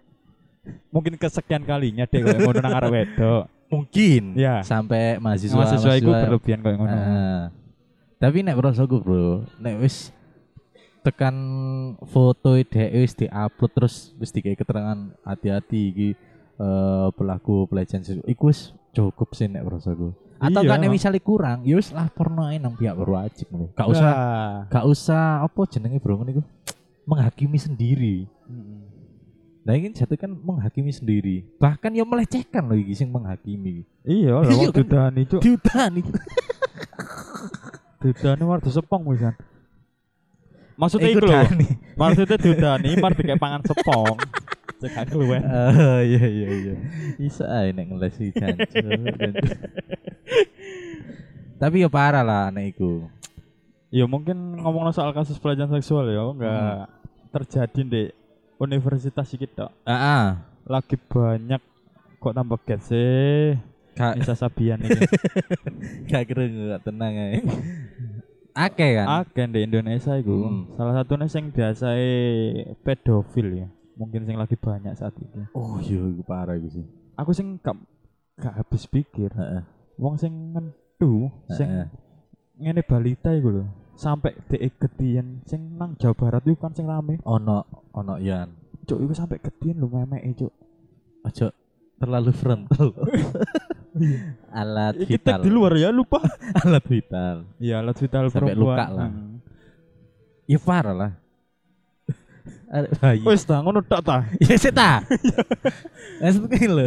mungkin 0.90 1.16
kesekian 1.16 1.64
kalinya 1.64 2.04
deh 2.04 2.20
koyo 2.20 2.38
ngono 2.38 2.58
nang 2.60 2.76
arek 2.76 2.90
wedok. 2.92 3.44
Mungkin 3.70 4.34
Iya. 4.34 4.66
sampai 4.66 5.16
mahasiswa 5.16 5.54
Mahasiswa 5.54 5.92
iku 5.96 6.10
berlebihan 6.10 6.60
koyo 6.60 6.76
ngono. 6.76 6.90
Heeh. 6.92 7.40
Tapi 8.20 8.44
nek 8.44 8.58
prosoku, 8.58 9.00
Bro, 9.00 9.48
nek 9.56 9.80
wis 9.80 10.12
tekan 11.00 11.32
foto 12.04 12.60
dhek 12.60 12.92
wis 12.92 13.16
diupload 13.16 13.72
terus 13.72 13.94
wis 14.20 14.28
dikai 14.28 14.52
keterangan 14.52 15.16
hati-hati 15.24 15.80
iki 15.88 16.08
eh, 16.60 17.08
pelaku 17.16 17.64
pelecehan 17.64 18.04
seksual 18.04 18.28
iku 18.28 18.52
wis 18.52 18.76
cukup 18.92 19.32
sih 19.32 19.48
nek 19.48 19.64
prosoku. 19.64 20.12
Atau 20.36 20.60
Iya. 20.60 20.70
kan 20.72 20.80
nek 20.80 20.90
misalnya 20.90 21.20
kurang, 21.20 21.64
ya 21.64 21.76
wis 21.76 21.88
laporno 21.90 22.44
ae 22.44 22.56
nang 22.56 22.76
pihak 22.76 22.92
berwajib 22.92 23.48
ngono. 23.48 23.72
Gak 23.72 23.88
usah 23.88 24.10
Nah. 24.12 24.56
gak 24.68 24.84
usah 24.84 25.24
apa 25.40 25.60
jenenge 25.68 26.00
Bro 26.00 26.20
ngono 26.20 26.30
iku 26.34 26.42
menghakimi 27.06 27.56
sendiri. 27.56 28.16
Nah 29.70 29.78
ini 29.78 29.94
jatuh 29.94 30.18
kan 30.18 30.34
menghakimi 30.34 30.90
sendiri. 30.90 31.46
Bahkan 31.62 31.94
ya 31.94 32.02
melecehkan 32.02 32.66
loh 32.66 32.74
iki 32.74 32.90
sing 32.90 33.06
menghakimi. 33.06 33.86
Iya, 34.02 34.42
lah 34.42 34.50
Iya 34.50 34.66
wong 34.66 34.74
kan? 34.74 34.82
dudan 34.82 35.12
itu 35.14 35.36
iku. 35.38 36.10
dudane 38.02 38.42
warga 38.50 38.66
sepong 38.66 39.06
wisan. 39.06 39.38
Maksudnya 40.74 41.14
Iku 41.14 41.22
lho. 41.22 41.30
Dani. 41.30 41.68
Maksudnya 41.94 42.34
dudani 42.42 42.90
mar 42.98 43.14
kayak 43.14 43.38
pangan 43.38 43.62
sepong. 43.62 44.18
Cek 44.82 45.14
keluwen. 45.14 45.38
Oh 45.46 46.02
iya 46.02 46.24
iya 46.26 46.48
iya. 46.50 46.74
Bisa 47.14 47.46
ae 47.46 47.70
nek 47.70 47.94
ngeles 47.94 48.18
iki. 48.18 48.42
Tapi 51.62 51.76
ya 51.78 51.86
parah 51.86 52.26
lah 52.26 52.50
nek 52.50 52.74
iku. 52.74 53.06
Ya 53.94 54.02
mungkin 54.10 54.58
ngomong 54.58 54.90
soal 54.90 55.14
kasus 55.14 55.38
pelecehan 55.38 55.70
seksual 55.70 56.10
ya 56.10 56.26
enggak 56.26 56.90
terjadi 57.30 57.80
di 57.86 58.02
universitas 58.60 59.26
iki 59.32 59.48
tok. 59.48 59.72
Heeh. 59.88 60.36
Lagi 60.68 60.96
banyak 61.00 61.62
kok 62.20 62.34
tambah 62.36 62.60
get 62.68 62.84
sih. 62.84 63.56
Gak 63.96 64.20
Nisa 64.20 64.36
Sabian 64.36 64.78
ini. 64.84 65.00
gak 66.08 66.28
kira 66.28 66.46
gak 66.46 66.84
tenang 66.86 67.12
ae. 67.16 67.40
Akeh 68.54 69.00
kan? 69.00 69.24
Akeh 69.24 69.48
di 69.48 69.64
Indonesia 69.64 70.14
iku. 70.20 70.36
Hmm. 70.46 70.62
Salah 70.76 70.94
satunya 71.00 71.26
sing 71.26 71.50
biasai 71.50 72.12
pedofil 72.84 73.66
ya. 73.66 73.68
Mungkin 73.96 74.28
sing 74.28 74.36
lagi 74.36 74.54
banyak 74.56 74.92
saat 74.96 75.16
ini. 75.18 75.48
Oh 75.56 75.80
iya 75.80 76.00
iku 76.00 76.22
parah 76.22 76.54
iku 76.56 76.68
sih. 76.68 76.84
Aku 77.16 77.32
sing 77.32 77.58
gak 77.64 77.76
gak 78.38 78.60
habis 78.60 78.84
pikir. 78.86 79.32
Heeh. 79.32 79.64
Wong 80.00 80.16
sing 80.16 80.32
ngendu, 80.56 81.28
sing 81.52 81.68
ngene 82.56 82.80
balita 82.84 83.32
iku 83.36 83.48
lho. 83.52 83.64
Sampai 84.00 84.32
dhek 84.48 84.80
gedian 84.80 85.44
sing 85.44 85.76
nang 85.76 85.92
Jawa 86.00 86.16
Barat 86.16 86.40
iku 86.48 86.56
kan 86.56 86.72
sing 86.72 86.88
rame. 86.88 87.20
Ono 87.20 87.68
ono 87.92 88.16
yan. 88.16 88.48
Cuk 88.88 88.96
iku 88.96 89.12
sampai 89.12 89.36
gedian 89.44 89.76
lho 89.76 89.92
memeke 89.92 90.40
cuk. 90.40 90.52
Ojo 91.20 91.52
terlalu 92.00 92.32
frontal. 92.32 92.96
Alat 94.56 94.96
Iki 94.96 95.18
vital. 95.20 95.42
tek 95.42 95.44
di 95.44 95.50
luar 95.52 95.76
ya 95.76 95.92
lupa. 95.92 96.24
Alat 96.64 96.84
vital. 96.88 97.44
Iya, 97.60 97.84
alat 97.84 97.96
vital 98.00 98.32
Sampai 98.32 98.56
perempuan. 98.56 98.72
luka 98.72 98.86
lah. 98.88 99.08
Hmm. 99.12 99.36
Ya 100.48 100.58
parah 100.58 100.94
lah. 100.96 101.12
Bayi. 103.04 103.20
Wis 103.20 103.44
ta 103.44 103.60
ngono 103.60 103.84
tok 103.84 104.00
ta. 104.00 104.24
Ya 104.40 104.56
sih 104.56 104.72
ta. 104.72 105.04
Maksudnya 106.24 106.68
lho. 106.72 106.86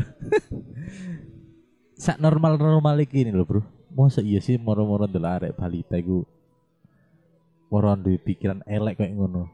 Sak 1.93 2.17
normal-normal 2.17 3.05
iki 3.05 3.21
ini 3.21 3.29
lho, 3.29 3.45
Bro. 3.45 3.61
Masa 3.93 4.25
iya 4.25 4.41
sih 4.41 4.57
moro-moro 4.57 5.05
ndelok 5.05 5.33
arek 5.37 5.51
balita 5.53 5.93
iku 5.93 6.25
moro 7.73 7.97
duwe 7.97 8.21
pikiran 8.21 8.61
elek 8.69 9.01
kayak 9.01 9.17
ngono. 9.17 9.49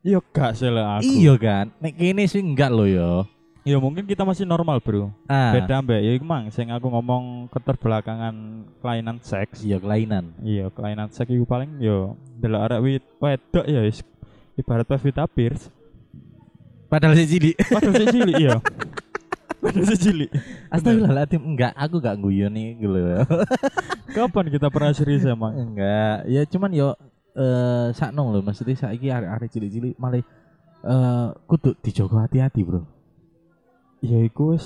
Iya 0.00 0.24
gak 0.32 0.56
sih 0.56 0.72
lah 0.72 0.96
aku. 0.96 1.04
Iya 1.04 1.36
kan? 1.36 1.68
Nek 1.76 1.92
kene 2.00 2.24
sih 2.24 2.40
enggak 2.40 2.72
lho 2.72 2.88
ya. 2.88 3.10
Ya 3.60 3.76
mungkin 3.76 4.08
kita 4.08 4.24
masih 4.24 4.48
normal, 4.48 4.80
Bro. 4.80 5.12
Ah, 5.28 5.52
Beda 5.52 5.84
mbak 5.84 6.00
ya 6.00 6.16
iku 6.16 6.24
mang 6.24 6.48
sing 6.48 6.72
aku 6.72 6.88
ngomong 6.88 7.52
keterbelakangan 7.52 8.32
kelainan 8.80 9.20
seks. 9.20 9.60
iya 9.60 9.76
kelainan. 9.76 10.32
Iya, 10.40 10.72
kelainan 10.72 11.12
seks 11.12 11.28
iku 11.28 11.44
paling 11.44 11.76
yo 11.76 12.16
delok 12.40 12.64
arek 12.72 12.80
wit 12.80 13.04
wedok 13.20 13.68
ya 13.68 13.84
wis 13.84 14.00
ibarat 14.56 14.88
Pevita 14.88 15.28
Pierce. 15.28 15.68
Padahal 16.88 17.12
si 17.20 17.28
cilik. 17.36 17.56
Padahal 17.76 17.94
si 18.00 18.06
cilik 18.08 18.36
iya. 18.40 18.56
Padahal 19.60 19.86
si 19.92 19.96
cilik. 20.00 20.30
Astagfirullahaladzim, 20.72 21.42
enggak, 21.44 21.72
aku 21.76 22.00
enggak 22.00 22.16
guyon 22.16 22.50
nih 22.56 22.80
gitu 22.80 22.96
loh. 22.96 23.28
Kapan 24.16 24.48
kita 24.48 24.72
pernah 24.72 24.96
serius 24.96 25.28
emang? 25.28 25.52
enggak, 25.52 26.24
ya 26.26 26.42
cuman 26.48 26.72
yo 26.72 26.96
eh 27.34 27.88
sakno 27.94 28.30
lho, 28.30 28.40
maksudnya 28.42 28.74
saiki 28.74 29.06
arek-arek 29.08 29.48
cilik-cilik 29.48 29.94
malah 29.96 30.20
eh 30.20 31.28
kudu 31.46 31.76
dijogo 31.78 32.18
hati-hati, 32.18 32.60
Bro. 32.64 32.82
Ya 34.00 34.16
iku 34.18 34.56
wis 34.56 34.64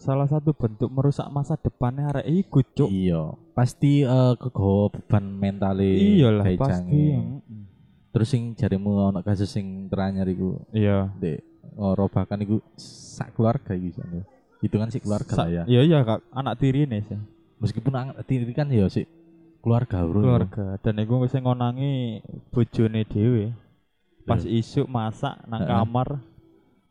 salah 0.00 0.24
satu 0.24 0.56
bentuk 0.56 0.88
merusak 0.88 1.28
masa 1.28 1.60
depannya 1.60 2.08
arek 2.10 2.26
iku, 2.48 2.64
Cuk. 2.64 2.88
Iya, 2.88 3.36
pasti 3.52 4.00
eh 4.02 4.34
kegawa 4.40 4.88
beban 4.88 5.24
mentale 5.36 5.84
Iyalah 5.84 6.48
pasti. 6.56 7.12
Mm-mm. 7.12 7.62
Terus 8.10 8.26
sing 8.26 8.56
jarimu 8.56 9.12
ono 9.12 9.20
kasus 9.22 9.46
sing 9.46 9.86
teranyar 9.86 10.26
iku, 10.26 10.58
Iya. 10.72 11.12
Dek, 11.14 11.44
robakan 11.76 12.42
iku 12.42 12.56
sak 12.74 13.36
keluarga 13.36 13.76
iki 13.76 13.94
sana. 13.94 14.24
Hitungan 14.58 14.90
sih 14.90 14.98
keluarga 14.98 15.30
Sa- 15.30 15.46
ya. 15.46 15.62
Iya 15.68 15.80
iya 15.86 15.98
kak 16.02 16.24
anak 16.32 16.58
tiri 16.58 16.88
nih 16.88 17.04
sih. 17.06 17.20
Meskipun 17.60 17.92
anak 17.92 18.24
tiri 18.24 18.48
kan 18.56 18.66
ya 18.72 18.88
sih 18.88 19.04
keluarga, 19.60 20.04
Bro. 20.04 20.20
Keluarga 20.24 20.66
dan 20.80 20.94
iku 21.00 21.24
sing 21.28 21.44
ngonangi 21.44 22.24
bojone 22.52 23.04
dhewe. 23.06 23.52
Pas 24.24 24.44
Iya. 24.44 24.60
isuk 24.60 24.86
masak 24.88 25.40
nang 25.48 25.64
Heeh. 25.64 25.70
kamar 25.70 26.08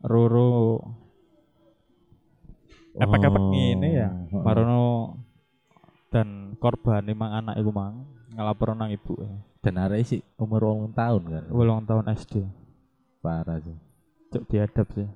roro 0.02 0.82
efek-efek 2.98 3.44
ngene 3.54 3.88
ya. 3.94 4.08
Oh. 4.34 4.42
Marono 4.42 4.82
dan 6.10 6.58
korban 6.58 7.06
mang 7.14 7.32
anak 7.38 7.54
iku 7.62 7.70
mang 7.70 8.06
ngelapor 8.34 8.74
nang 8.74 8.90
ibu. 8.90 9.14
Dan 9.60 9.76
arek 9.76 10.06
sih 10.08 10.20
umur 10.40 10.88
8 10.88 10.96
tahun 10.96 11.22
kan. 11.28 11.44
Ulang 11.52 11.84
tahun 11.84 12.08
SD. 12.16 12.48
Parah 13.20 13.60
sih. 13.60 13.76
Cuk 14.32 14.48
diadap 14.48 14.88
sih. 14.96 15.06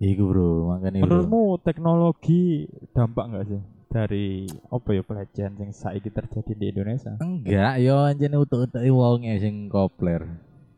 Iku 0.00 0.32
bro, 0.32 0.70
makanya 0.72 1.04
bro. 1.04 1.08
Menurutmu 1.08 1.42
teknologi 1.60 2.64
dampak 2.96 3.24
nggak 3.28 3.46
sih 3.50 3.60
dari 3.90 4.46
apa 4.70 4.88
ya 4.94 5.02
pelecehan 5.02 5.58
yang 5.58 5.74
saiki 5.74 6.14
terjadi 6.14 6.54
di 6.54 6.66
Indonesia? 6.70 7.18
Enggak, 7.18 7.74
yo 7.82 8.06
anjene 8.06 8.38
utuk-utuke 8.38 8.86
wonge 8.94 9.34
sing 9.42 9.66
kopler. 9.66 10.22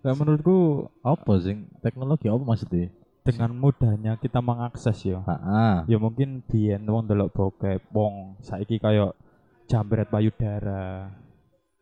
Nah, 0.02 0.16
menurutku 0.16 0.88
Apa 1.04 1.38
sing 1.38 1.71
teknologi 1.85 2.26
apa 2.26 2.42
maksudnya? 2.42 2.90
dengan 3.23 3.54
mudahnya 3.54 4.19
kita 4.19 4.42
mengakses 4.42 4.99
ya. 5.07 5.23
Heeh. 5.23 5.95
Ya 5.95 5.99
mungkin 6.02 6.42
biyen 6.42 6.83
wong 6.83 7.07
delok 7.07 7.31
bokep, 7.31 7.78
wong 7.95 8.35
saiki 8.42 8.83
kayak 8.83 9.14
jambret 9.71 10.11
payudara. 10.11 11.14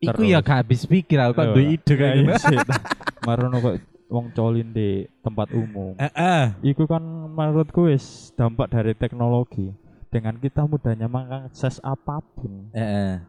Iku 0.00 0.24
ya 0.24 0.40
gak 0.44 0.64
habis 0.64 0.84
pikir 0.84 1.16
aku 1.20 1.36
kok 1.36 1.44
Yo, 1.48 1.54
duwe 1.56 1.64
ide 1.76 1.92
kayak 1.96 2.14
iya 2.24 2.36
gitu. 2.36 2.72
Marono 3.28 3.56
kok 3.60 3.76
wong 4.08 4.26
colin 4.36 4.68
di 4.72 5.08
tempat 5.24 5.48
umum. 5.52 5.96
Heeh. 5.96 6.44
Iku 6.60 6.84
kan 6.84 7.04
menurutku 7.32 7.88
wis 7.88 8.32
dampak 8.36 8.72
dari 8.72 8.92
teknologi. 8.92 9.72
Dengan 10.10 10.34
kita 10.36 10.66
mudahnya 10.66 11.06
mengakses 11.06 11.78
apa 11.80 12.18
pun, 12.18 12.74
Heeh. 12.74 13.22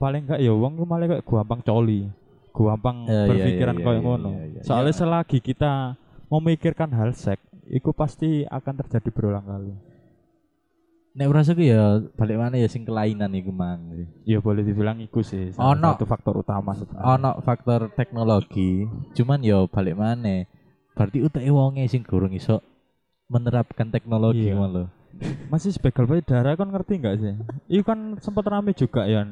paling 0.00 0.24
enggak 0.24 0.40
ya 0.40 0.50
wong 0.50 0.74
ku 0.74 0.88
malah 0.88 1.04
kayak 1.06 1.22
gampang 1.22 1.60
coli. 1.60 2.08
Gampang 2.52 3.04
Eh, 3.04 3.12
iya, 3.12 3.28
berpikiran 3.28 3.74
iya, 3.76 3.84
kayak 3.84 3.96
iya, 3.96 4.04
ngono. 4.04 4.30
iya, 4.32 4.44
iya. 4.48 4.60
Soalnya 4.64 4.92
Ya. 4.92 4.98
selagi 4.98 5.38
kita 5.38 5.72
memikirkan 6.28 6.88
hal 6.92 7.12
seks, 7.12 7.44
itu 7.68 7.92
pasti 7.92 8.44
akan 8.44 8.74
terjadi 8.80 9.08
berulang 9.08 9.44
kali. 9.44 9.72
Nek 11.12 11.28
urasaku 11.28 11.60
ya 11.60 12.00
balik 12.16 12.40
mana 12.40 12.56
ya 12.56 12.72
sing 12.72 12.88
kelainan 12.88 13.28
iku 13.36 13.52
mang. 13.52 14.08
Ya 14.24 14.40
boleh 14.40 14.64
dibilang 14.64 14.96
iku 14.96 15.20
sih 15.20 15.52
salah 15.52 15.76
Ono. 15.76 15.92
satu 15.92 16.08
faktor 16.08 16.40
utama 16.40 16.72
sebenarnya. 16.72 17.04
Ono 17.20 17.30
faktor 17.44 17.92
teknologi, 17.92 18.88
cuman 19.12 19.44
ya 19.44 19.60
balik 19.68 19.92
mana? 19.92 20.48
Berarti 20.96 21.20
utake 21.20 21.52
wonge 21.52 21.84
sing 21.84 22.00
gorong 22.00 22.32
iso 22.32 22.64
menerapkan 23.28 23.92
teknologi 23.92 24.48
Iya. 24.48 24.56
lho. 24.56 24.84
Masih 25.48 25.76
begal 25.78 26.08
payudara 26.08 26.56
kan 26.56 26.68
ngerti 26.68 26.92
nggak 26.98 27.16
sih? 27.20 27.34
Itu 27.68 27.82
kan 27.84 28.16
sempat 28.18 28.48
rame 28.48 28.72
juga 28.72 29.04
ya 29.04 29.28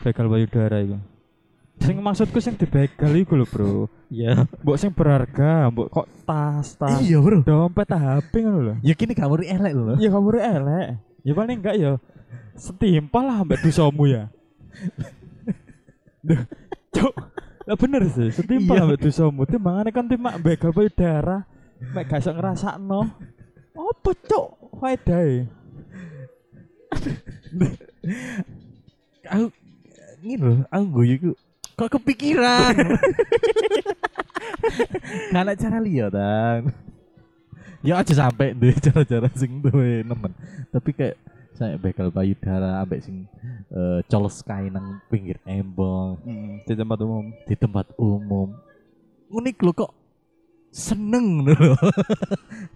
begal 0.00 0.30
payudara 0.30 0.80
itu. 0.80 0.96
Sing 1.80 1.96
maksudku 1.96 2.44
sing 2.44 2.60
dibegal 2.60 3.08
iku 3.16 3.40
lho, 3.40 3.48
Bro. 3.48 3.88
Iya. 4.12 4.44
Mbok 4.60 4.76
sing 4.76 4.92
berharga, 4.92 5.72
mbok 5.72 5.88
kok 5.88 6.06
tas, 6.28 6.76
tas, 6.76 7.00
Iya, 7.00 7.16
Bro. 7.24 7.40
dompet, 7.40 7.88
HP 7.88 8.32
ngono 8.44 8.58
lho. 8.60 8.74
Ya 8.84 8.92
kini 8.92 9.16
kamu 9.16 9.40
elek 9.40 9.72
lho. 9.72 9.94
Ya 9.96 10.08
kamu 10.12 10.28
elek. 10.36 10.86
Ya 11.24 11.32
paling 11.32 11.56
enggak 11.60 11.76
ya 11.80 11.90
setimpal 12.52 13.24
lah 13.24 13.36
ambek 13.40 13.64
dosamu 13.64 14.04
ya. 14.04 14.28
Duh, 16.20 16.40
Cuk. 16.92 17.14
Lah 17.64 17.76
bener 17.80 18.02
sih, 18.12 18.28
setimpal 18.28 18.76
Iya. 18.76 18.82
ambek 18.84 19.00
dosamu. 19.00 19.48
Timbangane 19.48 19.88
kan 19.88 20.04
timak 20.04 20.36
begal 20.44 20.76
payudara. 20.76 21.48
Mek 21.80 22.12
gak 22.12 22.20
iso 22.20 22.32
ngrasakno. 22.36 23.08
Apa 23.72 24.10
cuk? 24.12 24.48
Faedahe. 24.74 25.46
Aku 29.30 29.44
ngene 30.20 30.36
lho, 30.40 30.52
aku 30.68 30.84
guyu 30.92 31.14
iku 31.16 31.30
kok 31.76 31.90
kepikiran. 31.96 32.76
Gak 35.32 35.42
ada 35.42 35.54
cara 35.56 35.78
liya 35.80 36.12
tan. 36.12 36.68
Ya 37.80 37.96
aja 37.96 38.12
sampai 38.12 38.52
deh 38.52 38.76
cara-cara 38.84 39.28
sing 39.32 39.64
duwe 39.64 40.04
nemen. 40.04 40.32
Tapi 40.68 40.92
kayak 40.92 41.16
saya 41.56 41.76
begal 41.76 42.12
payudara 42.12 42.80
ambek 42.80 43.00
sing 43.00 43.24
eh, 43.72 44.00
colos 44.08 44.40
kain 44.40 44.72
nang 44.72 45.00
pinggir 45.08 45.36
embong 45.44 46.16
Hmm, 46.24 46.64
di 46.64 46.72
tempat 46.72 46.98
umum. 47.00 47.24
di 47.48 47.54
tempat 47.56 47.86
umum. 47.96 48.48
Unik 49.32 49.56
lho 49.60 49.72
kok 49.72 49.92
seneng 50.68 51.48
lho. 51.48 51.56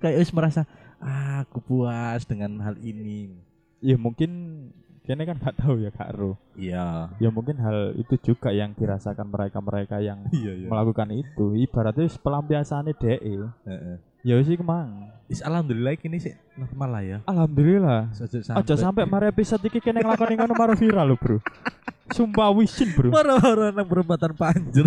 kayak 0.00 0.24
wis 0.24 0.32
merasa 0.32 0.64
ah, 1.04 1.44
aku 1.44 1.60
puas 1.60 2.24
dengan 2.24 2.56
hal 2.60 2.80
ini. 2.80 3.36
Ya 3.78 4.00
mungkin 4.00 4.30
kene 5.04 5.28
kan 5.28 5.36
gak 5.36 5.60
tahu 5.60 5.84
ya 5.84 5.92
Kak 5.92 6.16
Ro. 6.16 6.40
Iya. 6.56 7.12
Ya 7.20 7.28
mungkin 7.28 7.60
hal 7.60 7.92
itu 7.94 8.16
juga 8.18 8.48
yang 8.50 8.72
dirasakan 8.72 9.28
mereka-mereka 9.28 10.00
yang 10.00 10.24
Iya, 10.32 10.64
iya. 10.64 10.68
melakukan 10.72 11.12
itu. 11.12 11.52
Ibaratnya 11.54 12.08
wis 12.08 12.16
pelampiasane 12.16 12.96
DE. 12.96 13.44
Heeh. 13.68 13.96
Ya 14.24 14.40
wis 14.40 14.48
iki 14.48 14.64
mang. 14.64 15.12
Is 15.28 15.44
alhamdulillah 15.44 16.00
ini 16.00 16.16
sih 16.16 16.32
normal 16.56 16.88
lah 16.88 17.02
ya. 17.04 17.18
Alhamdulillah. 17.28 18.08
Aja 18.56 18.74
sampai 18.80 19.04
mari 19.04 19.28
episode 19.28 19.60
iki 19.68 19.84
kene 19.84 20.00
nglakoni 20.00 20.40
ngono 20.40 20.56
maro 20.56 20.72
viral 20.72 21.12
lho, 21.12 21.16
Bro. 21.20 21.36
Sumpah 22.10 22.52
wisin, 22.52 22.92
Bro. 22.92 23.08
Moro-moro 23.08 23.72
nang 23.72 23.88
perempatan 23.88 24.36
panjur. 24.36 24.86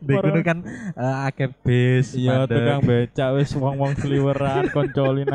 Moro- 0.00 0.32
Dek 0.36 0.42
kan 0.42 0.58
eh, 0.96 1.16
akeh 1.28 1.52
bis, 1.60 2.16
Iya, 2.16 2.48
tukang 2.48 2.80
becak 2.80 3.28
wis 3.36 3.52
wong-wong 3.52 3.92
sliweran 4.00 4.72
koncolin. 4.72 5.28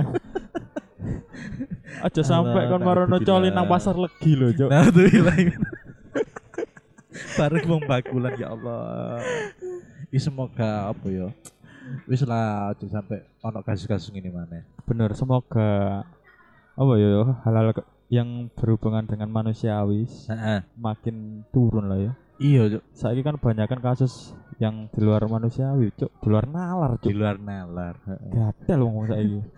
Aja 2.02 2.22
sampai 2.26 2.66
kon 2.66 2.82
marono 2.82 3.22
coli 3.22 3.54
nang 3.54 3.70
pasar 3.70 3.94
legi 3.94 4.34
lho, 4.34 4.50
Cuk. 4.58 4.70
Nah, 4.74 4.90
tuh. 4.90 5.06
Bareng 7.38 7.66
wong 7.70 7.82
bakulan 7.86 8.34
ya 8.34 8.50
Allah. 8.50 9.22
Ini 10.10 10.18
semoga 10.18 10.90
apa 10.90 11.06
ya? 11.10 11.30
Wis 12.10 12.26
lah 12.26 12.74
aja 12.74 12.86
sampai 12.90 13.22
ono 13.40 13.62
kasus-kasus 13.62 14.10
ini 14.10 14.34
mana. 14.34 14.66
Bener, 14.90 15.14
semoga 15.14 16.02
apa 16.74 16.94
ya 16.98 17.38
hal-hal 17.46 17.78
ke- 17.78 17.93
yang 18.14 18.46
berhubungan 18.54 19.10
dengan 19.10 19.26
manusiawi 19.34 20.06
makin 20.78 21.42
turun 21.50 21.90
lah 21.90 21.98
ya. 21.98 22.14
Iya, 22.38 22.62
Cuk. 22.78 22.84
Saiki 22.94 23.22
kan 23.26 23.42
banyakan 23.42 23.80
kasus 23.82 24.38
yang 24.62 24.86
di 24.94 25.02
luar 25.02 25.26
manusiawi, 25.26 25.90
Cuk. 25.98 26.14
Di 26.22 26.28
luar 26.30 26.46
nalar, 26.46 27.02
di 27.02 27.10
Cuk. 27.10 27.18
luar 27.18 27.38
nalar. 27.42 27.98
Gatel 28.30 28.80
wong 28.86 29.10
saiki. 29.10 29.42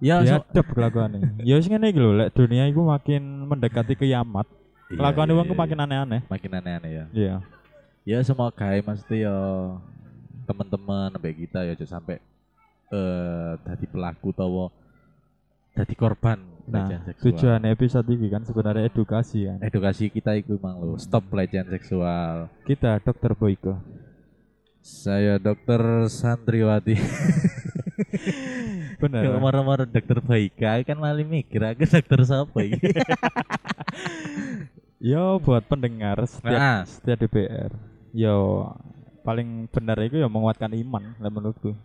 Ya, 0.00 0.24
so, 0.24 0.40
Diadep 0.40 0.66
kelakuane. 0.72 1.44
Ya 1.44 1.60
wis 1.60 1.68
ngene 1.68 1.92
iki 1.92 2.00
lho, 2.00 2.16
lek 2.16 2.32
dunia 2.32 2.64
iku 2.72 2.88
makin 2.88 3.44
mendekati 3.44 3.92
kiamat, 3.94 4.48
iya, 4.88 4.96
kelakuane 4.96 5.36
iya, 5.36 5.38
wong 5.38 5.48
iya. 5.52 5.60
makin 5.60 5.78
aneh-aneh. 5.84 6.20
makin 6.24 6.50
aneh-aneh 6.56 6.90
ya. 6.90 7.04
Iya. 7.12 7.34
ya 8.04 8.18
semoga 8.24 8.72
ya 8.72 8.80
maksudnya 8.80 9.28
ya 9.28 9.36
teman-teman 10.48 11.12
sampai 11.12 11.32
kita 11.36 11.68
ya 11.68 11.74
sampai 11.84 12.16
eh 12.92 13.52
tadi 13.60 13.84
pelaku 13.84 14.32
atau 14.32 14.72
tadi 15.74 15.94
korban 15.94 16.38
Nah, 16.64 16.88
tujuan 17.20 17.60
episode 17.66 18.08
ini 18.08 18.30
kan 18.30 18.40
sebenarnya 18.40 18.88
edukasi 18.88 19.44
kan. 19.44 19.60
edukasi 19.60 20.08
kita 20.08 20.32
itu 20.32 20.56
mang 20.56 20.80
lo 20.80 20.96
stop 20.96 21.20
pelecehan 21.26 21.68
seksual 21.68 22.48
Kita 22.62 22.96
dokter 22.98 23.34
Boyko. 23.34 23.76
saya 24.80 25.36
dokter 25.36 25.76
Santriwati 26.06 26.96
Bener. 28.96 29.22
kalau 29.22 29.40
marah-marah 29.40 29.84
dokter 29.84 30.18
Baika 30.18 30.80
kan 30.82 30.96
malah 30.96 31.20
mikir 31.20 31.60
aku 31.62 31.84
dokter 31.84 32.20
siapa 32.22 32.58
ini 32.60 32.80
Yo 35.04 35.36
buat 35.38 35.60
pendengar 35.62 36.16
setiap 36.24 36.48
Nah. 36.54 36.80
setiap 36.88 37.20
DPR. 37.20 37.76
Yo 38.10 38.64
paling 39.20 39.68
benar 39.68 40.00
itu 40.00 40.16
ya 40.16 40.24
menguatkan 40.26 40.72
iman 40.72 41.12
lah 41.14 41.28
menurutku. 41.28 41.76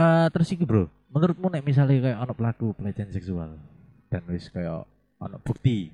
Eh, 0.00 0.26
terus 0.32 0.48
iki 0.56 0.64
bro 0.64 0.88
menurutmu 1.12 1.52
nek 1.52 1.60
misalnya 1.60 2.00
kayak 2.00 2.18
anak 2.24 2.36
pelaku 2.38 2.72
pelecehan 2.72 3.12
seksual 3.12 3.60
dan 4.08 4.22
wis 4.32 4.48
kayak 4.48 4.88
anak 5.20 5.44
bukti 5.44 5.92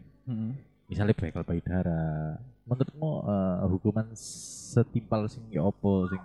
misalnya 0.87 1.16
begal 1.16 1.42
payudara 1.42 2.38
menurutmu 2.71 3.11
eh, 3.27 3.66
hukuman 3.66 4.07
setimpal 4.14 5.27
sing 5.27 5.42
ya 5.51 5.66
opo 5.66 6.07
sing 6.07 6.23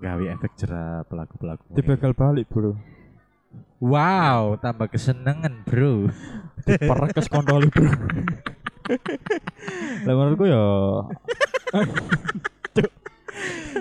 gawe 0.00 0.24
efek 0.36 0.52
jerah 0.60 1.04
pelaku 1.08 1.40
pelaku 1.40 1.64
Dibegal 1.72 2.12
balik, 2.12 2.48
Bro. 2.52 2.76
wow 3.80 4.60
tambah 4.60 4.92
kesenangan 4.92 5.64
bro 5.64 6.08
Perekes 6.68 7.32
kontol, 7.32 7.64
Bro. 7.72 7.88
lah 10.04 10.12
menurutku 10.12 10.44
ya. 10.44 10.64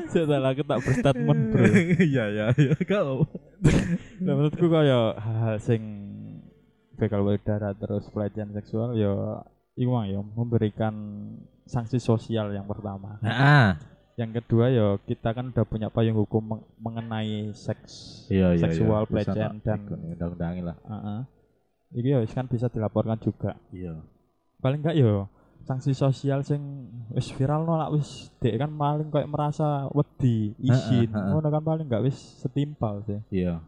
Setelah 0.09 0.49
aku 0.49 0.63
tak 0.63 0.79
berstatement, 0.81 1.41
Bro. 1.49 1.65
iya 2.09 2.23
iya 2.27 2.45
iya 2.57 2.73
kau 2.81 3.23
Lah 3.23 3.77
menurutku 4.25 4.65
kaya 4.65 5.13
hal-hal 5.15 5.57
sing 5.59 5.81
begal 6.95 7.23
payudara 7.23 7.71
terus 7.71 8.09
pelecehan 8.09 8.51
seksual 8.51 8.91
ya 8.93 9.39
iku 9.73 9.89
mang 9.89 10.05
ya 10.05 10.19
memberikan 10.19 10.91
sanksi 11.63 11.95
sosial 11.95 12.51
yang 12.51 12.65
pertama. 12.65 13.15
nah 13.21 13.79
Yang 14.17 14.43
kedua 14.43 14.67
ya 14.67 14.87
kita 14.99 15.31
kan 15.31 15.47
udah 15.47 15.63
punya 15.63 15.87
payung 15.87 16.19
hukum 16.19 16.43
meng- 16.43 16.67
mengenai 16.75 17.55
seks 17.55 18.27
iya 18.27 18.51
iya 18.51 18.59
seksual 18.59 19.05
iya. 19.05 19.09
pelecehan 19.09 19.53
dan 19.63 19.79
undang-undangin 19.87 20.67
lah 20.67 20.77
Heeh. 20.83 21.19
Iki 21.95 22.09
ya 22.09 22.19
wis 22.19 22.29
kan 22.29 22.45
bisa 22.45 22.67
dilaporkan 22.67 23.15
juga. 23.17 23.55
iya 23.71 23.95
Paling 24.59 24.83
enggak 24.83 24.99
ya 24.99 25.23
sanksi 25.63 25.91
sosial 25.91 26.41
sing 26.41 26.59
wis 27.09 27.29
viral 27.29 27.61
nolak 27.61 27.91
wis 27.91 28.29
dek 28.37 28.57
kan 28.57 28.71
paling 28.71 29.07
kayak 29.07 29.25
merasa 29.25 29.85
wedi 29.89 30.55
izin 30.57 31.07
heeh. 31.07 31.29
ngono 31.29 31.47
kan 31.47 31.61
paling 31.61 31.85
enggak 31.85 32.03
wis 32.03 32.17
setimpal 32.37 33.01
sih. 33.03 33.19
iya 33.29 33.61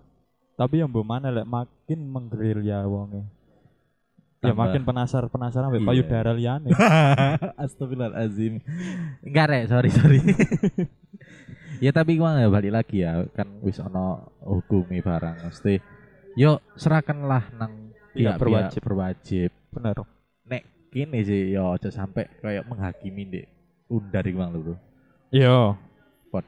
Tapi 0.53 0.77
yang 0.77 0.89
mbok 0.89 1.03
mana 1.03 1.29
lek 1.29 1.43
makin 1.43 1.99
menggerilya 2.05 2.85
wonge. 2.85 3.25
Ya 4.41 4.53
makin 4.53 4.81
penasaran 4.81 5.25
penasaran 5.27 5.69
Iya. 5.69 5.81
payudara 5.83 6.31
liyane. 6.33 6.69
Astagfirullahalazim. 7.61 8.61
Enggak 9.21 9.45
rek, 9.47 9.63
sorry 9.67 9.89
sorry. 9.89 10.19
ya 11.83 11.89
tapi 11.89 12.13
gimana 12.13 12.41
ya 12.41 12.49
balik 12.49 12.71
lagi 12.71 13.01
ya 13.01 13.25
kan 13.31 13.57
wis 13.61 13.77
ono 13.77 14.29
hukumi 14.39 15.01
barang 15.01 15.45
mesti 15.45 15.81
yo 16.33 16.57
serahkanlah 16.73 17.53
nang 17.57 17.89
Iya, 18.11 18.35
pihak 18.35 18.37
berwajib. 18.37 18.81
berwajib. 18.83 19.49
Bener. 19.71 19.95
Nek 20.91 21.07
gini 21.07 21.23
sih 21.23 21.55
yo 21.55 21.71
aja 21.71 21.87
sampai 21.87 22.27
kayak 22.43 22.67
menghakimi 22.67 23.23
ndek 23.23 23.45
undar 23.87 24.27
iku 24.27 24.43
mang 24.43 24.51
lho, 24.51 24.59
Bro. 24.59 24.75
Iya. 25.31 25.79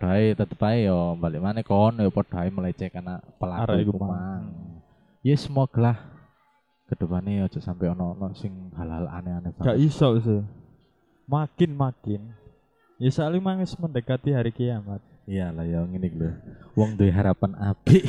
Ae 0.04 0.36
tetep 0.36 0.60
ae 0.68 0.84
yo 0.84 1.16
balik 1.16 1.40
mana 1.40 1.64
kon 1.64 1.96
yo 1.96 2.12
padha 2.12 2.44
ae 2.44 2.52
melecehkan 2.52 3.24
pelaku 3.40 3.80
iku 3.80 3.96
iku 3.96 4.04
mang. 4.04 4.44
Ya 5.24 5.40
semoga 5.40 5.80
lah 5.80 5.98
ke 6.92 7.00
depannya 7.00 7.48
aja 7.48 7.64
sampai 7.64 7.88
ono-ono 7.96 8.36
sing 8.36 8.68
hal-hal 8.76 9.08
aneh-aneh 9.08 9.56
Gak 9.64 9.80
iso 9.80 10.20
sih. 10.20 10.44
Makin 11.24 11.72
makin. 11.72 12.36
Ya 13.00 13.16
soalnya 13.16 13.40
mang 13.40 13.64
wis 13.64 13.80
mendekati 13.80 14.36
hari 14.36 14.52
kiamat. 14.52 15.00
Iya 15.24 15.56
lah 15.56 15.64
ya 15.64 15.88
ngene 15.88 16.08
iki 16.12 16.18
lho. 16.20 16.36
Wong 16.76 17.00
duwe 17.00 17.08
harapan 17.14 17.56
apik. 17.56 18.04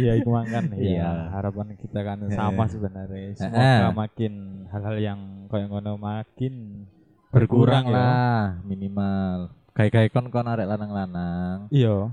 iya 0.00 0.16
iku 0.16 0.32
mang 0.32 0.48
kan. 0.48 0.72
Iya. 0.72 0.80
Iya, 0.80 1.10
harapan 1.34 1.76
kita 1.76 2.00
kan 2.00 2.24
sama 2.32 2.64
sebenarnya. 2.70 3.36
Semoga 3.36 3.90
makin 3.92 4.64
hal-hal 4.72 4.96
yang 4.96 5.20
koyo 5.52 5.68
ngono 5.68 6.00
makin 6.00 6.86
berkurang 7.28 7.90
ya. 7.90 7.92
lah 7.92 8.40
minimal. 8.64 9.52
Kayak-kayak 9.76 10.08
kon 10.14 10.32
kon 10.32 10.48
arek 10.48 10.64
lanang-lanang. 10.64 11.68
Iya. 11.68 12.08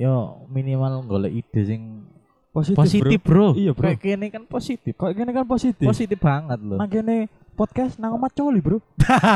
Yo 0.00 0.46
minimal 0.48 1.04
golek 1.04 1.44
ide 1.44 1.60
sing 1.68 2.08
Positif, 2.52 2.76
positif, 2.76 3.18
Bro. 3.24 3.56
Iya, 3.56 3.72
bro. 3.72 3.88
Kayak 3.88 4.00
kene 4.04 4.26
kan 4.28 4.44
positif. 4.44 4.92
Kok 4.92 5.08
gini 5.16 5.32
kan 5.32 5.48
positif. 5.48 5.88
Positif 5.88 6.20
banget 6.20 6.60
loh. 6.60 6.76
Nang 6.76 6.92
kene 6.92 7.32
podcast 7.56 7.96
nang 7.96 8.12
omat 8.20 8.36
coli, 8.36 8.60
Bro. 8.60 8.76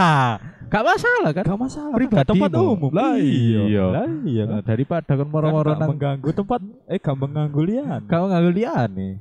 Gak 0.72 0.84
masalah 0.84 1.30
kan? 1.32 1.44
Gak 1.48 1.56
masalah. 1.56 1.96
Pribadi 1.96 2.20
Gak 2.20 2.28
tempat 2.28 2.50
umum. 2.60 2.92
Lah 2.92 3.16
iya. 3.16 3.84
Lah 3.88 4.08
iya 4.28 4.42
kan. 4.44 4.60
Nah, 4.60 4.62
daripada 4.68 5.16
moro-moro 5.24 5.64
Kan 5.64 5.72
gak 5.72 5.80
nang 5.80 5.90
mengganggu 5.96 6.28
tempat 6.36 6.60
eh 6.92 6.98
gak 7.00 7.16
mengganggu 7.16 7.60
lian. 7.64 8.00
kamu 8.04 8.24
nggak 8.28 8.42
lihat 8.52 8.88
nih. 9.00 9.14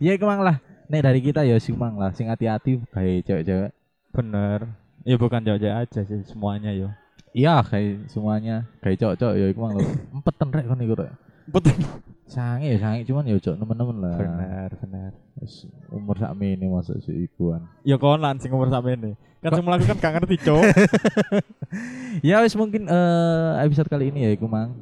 ya 0.00 0.12
kemang 0.16 0.40
lah. 0.40 0.56
Nek 0.86 1.02
dari 1.02 1.20
kita 1.20 1.42
ya 1.42 1.58
sing 1.58 1.74
mang 1.74 1.98
lah, 1.98 2.14
sing 2.14 2.30
hati-hati 2.30 2.78
kayak 2.94 3.26
cewek-cewek. 3.26 3.70
Bener. 4.14 4.60
Ya 5.04 5.20
bukan 5.20 5.42
jauh-jauh 5.42 5.76
aja 5.76 6.00
sih 6.06 6.22
semuanya 6.24 6.70
yo. 6.72 6.88
Iya 7.36 7.60
kayak 7.68 8.08
semuanya 8.08 8.64
kayak 8.80 8.96
cowok-cowok 8.96 9.34
ya 9.36 9.46
iku 9.52 9.60
mang 9.60 9.72
lho. 9.76 9.84
Empetan 10.16 10.48
rek 10.56 10.64
kon 10.64 10.80
iku 10.80 10.94
rek. 10.96 11.12
Betul. 11.52 11.76
Sange 12.24 12.72
ya 12.72 12.78
sange 12.80 13.04
cuman 13.04 13.28
ya 13.28 13.36
cok 13.36 13.60
nemen-nemen 13.60 13.96
lah. 14.00 14.16
Bener. 14.16 15.12
Wis 15.36 15.68
Umur 15.92 16.16
sak 16.16 16.32
ini 16.40 16.64
masuk 16.64 16.96
si 17.04 17.28
ikuan. 17.28 17.68
Ya 17.84 18.00
kon 18.00 18.24
lan 18.24 18.40
sing 18.40 18.48
umur 18.56 18.72
sampe 18.72 18.96
ini. 18.96 19.12
Kan 19.44 19.52
sing 19.52 19.68
melakukan 19.68 20.00
gak 20.00 20.12
ngerti, 20.16 20.36
Cok. 20.42 20.64
Ya 22.24 22.40
wis 22.40 22.56
mungkin 22.56 22.88
eh 22.88 23.52
episode 23.68 23.92
kali 23.92 24.08
ini 24.08 24.24
ya 24.24 24.30
iku 24.32 24.48
mang. 24.48 24.72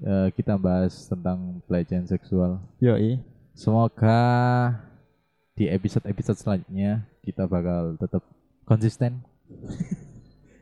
Eh, 0.00 0.32
kita 0.32 0.56
bahas 0.56 1.04
tentang 1.04 1.60
pelecehan 1.68 2.08
seksual. 2.08 2.64
Yoi. 2.80 3.20
Semoga 3.52 4.18
di 5.52 5.68
episode-episode 5.68 6.38
selanjutnya 6.40 7.04
kita 7.20 7.44
bakal 7.44 8.00
tetap 8.00 8.24
konsisten. 8.64 9.20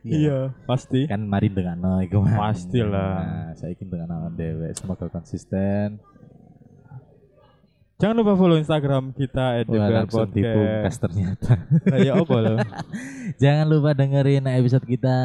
Iya, 0.07 0.39
pasti. 0.63 1.05
Kan 1.05 1.27
mari 1.27 1.51
dengan 1.51 1.77
no 1.77 1.93
iku 1.99 2.23
mang. 2.23 2.39
Pastilah. 2.39 3.13
Nah, 3.19 3.49
saya 3.55 3.75
ingin 3.75 3.87
dengan 3.87 4.09
awan 4.15 4.33
dewek. 4.33 4.75
Semoga 4.75 5.07
konsisten. 5.07 5.99
Jangan 7.97 8.13
lupa 8.13 8.37
follow 8.37 8.61
Instagram 8.61 9.09
kita 9.09 9.57
@dpr 9.65 10.85
ternyata. 10.85 11.65
Nah, 11.89 11.97
ya 11.97 12.13
apa 12.13 12.37
loh? 12.37 12.57
Jangan 13.41 13.65
lupa 13.65 13.97
dengerin 13.97 14.45
episode 14.53 14.85
kita 14.85 15.15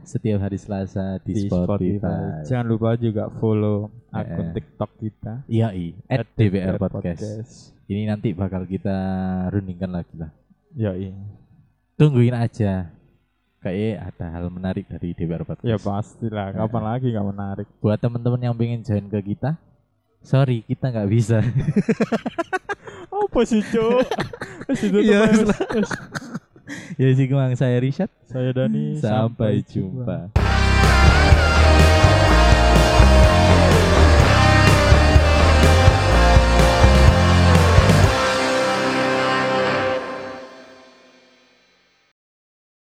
setiap 0.00 0.40
hari 0.40 0.56
Selasa 0.56 1.20
di, 1.20 1.36
di 1.36 1.52
Spotify. 1.52 2.00
Spotify. 2.00 2.48
Jangan 2.48 2.66
lupa 2.72 2.96
juga 2.96 3.28
follow 3.36 3.92
akun 4.08 4.48
Eh. 4.48 4.52
TikTok 4.56 4.90
kita 4.96 5.32
Iya, 5.44 5.76
i. 5.76 5.92
At 6.08 6.24
DBR 6.32 6.80
@dpr 6.80 6.80
Podcast. 6.80 7.76
Ini 7.84 8.08
nanti 8.08 8.32
bakal 8.32 8.64
kita 8.64 8.96
rundingkan 9.52 9.92
lagi 9.92 10.16
lah. 10.16 10.32
Yoi. 10.72 11.12
Tungguin 12.00 12.32
aja. 12.32 12.88
Kayaknya 13.62 14.10
ada 14.10 14.26
hal 14.34 14.44
menarik 14.50 14.90
dari 14.90 15.14
DBR 15.14 15.46
Podcast. 15.46 15.70
Ya 15.70 15.78
pastilah, 15.78 16.50
kapan 16.50 16.82
lagi 16.82 17.14
gak 17.14 17.26
menarik. 17.30 17.66
Buat 17.78 18.02
teman-teman 18.02 18.42
yang 18.42 18.54
pengen 18.58 18.82
join 18.82 19.06
ke 19.06 19.22
kita, 19.22 19.54
sorry 20.18 20.66
kita 20.66 20.90
nggak 20.90 21.06
bisa. 21.06 21.38
Apa 23.22 23.40
sih, 23.46 23.62
Cok? 23.62 24.02
Iya, 24.82 25.28
ya 26.96 27.08
sih 27.12 27.26
saya 27.58 27.76
Richard. 27.78 28.08
Saya 28.24 28.50
Dani, 28.56 28.96
Sampai 28.98 29.60
jumpa. 29.62 30.32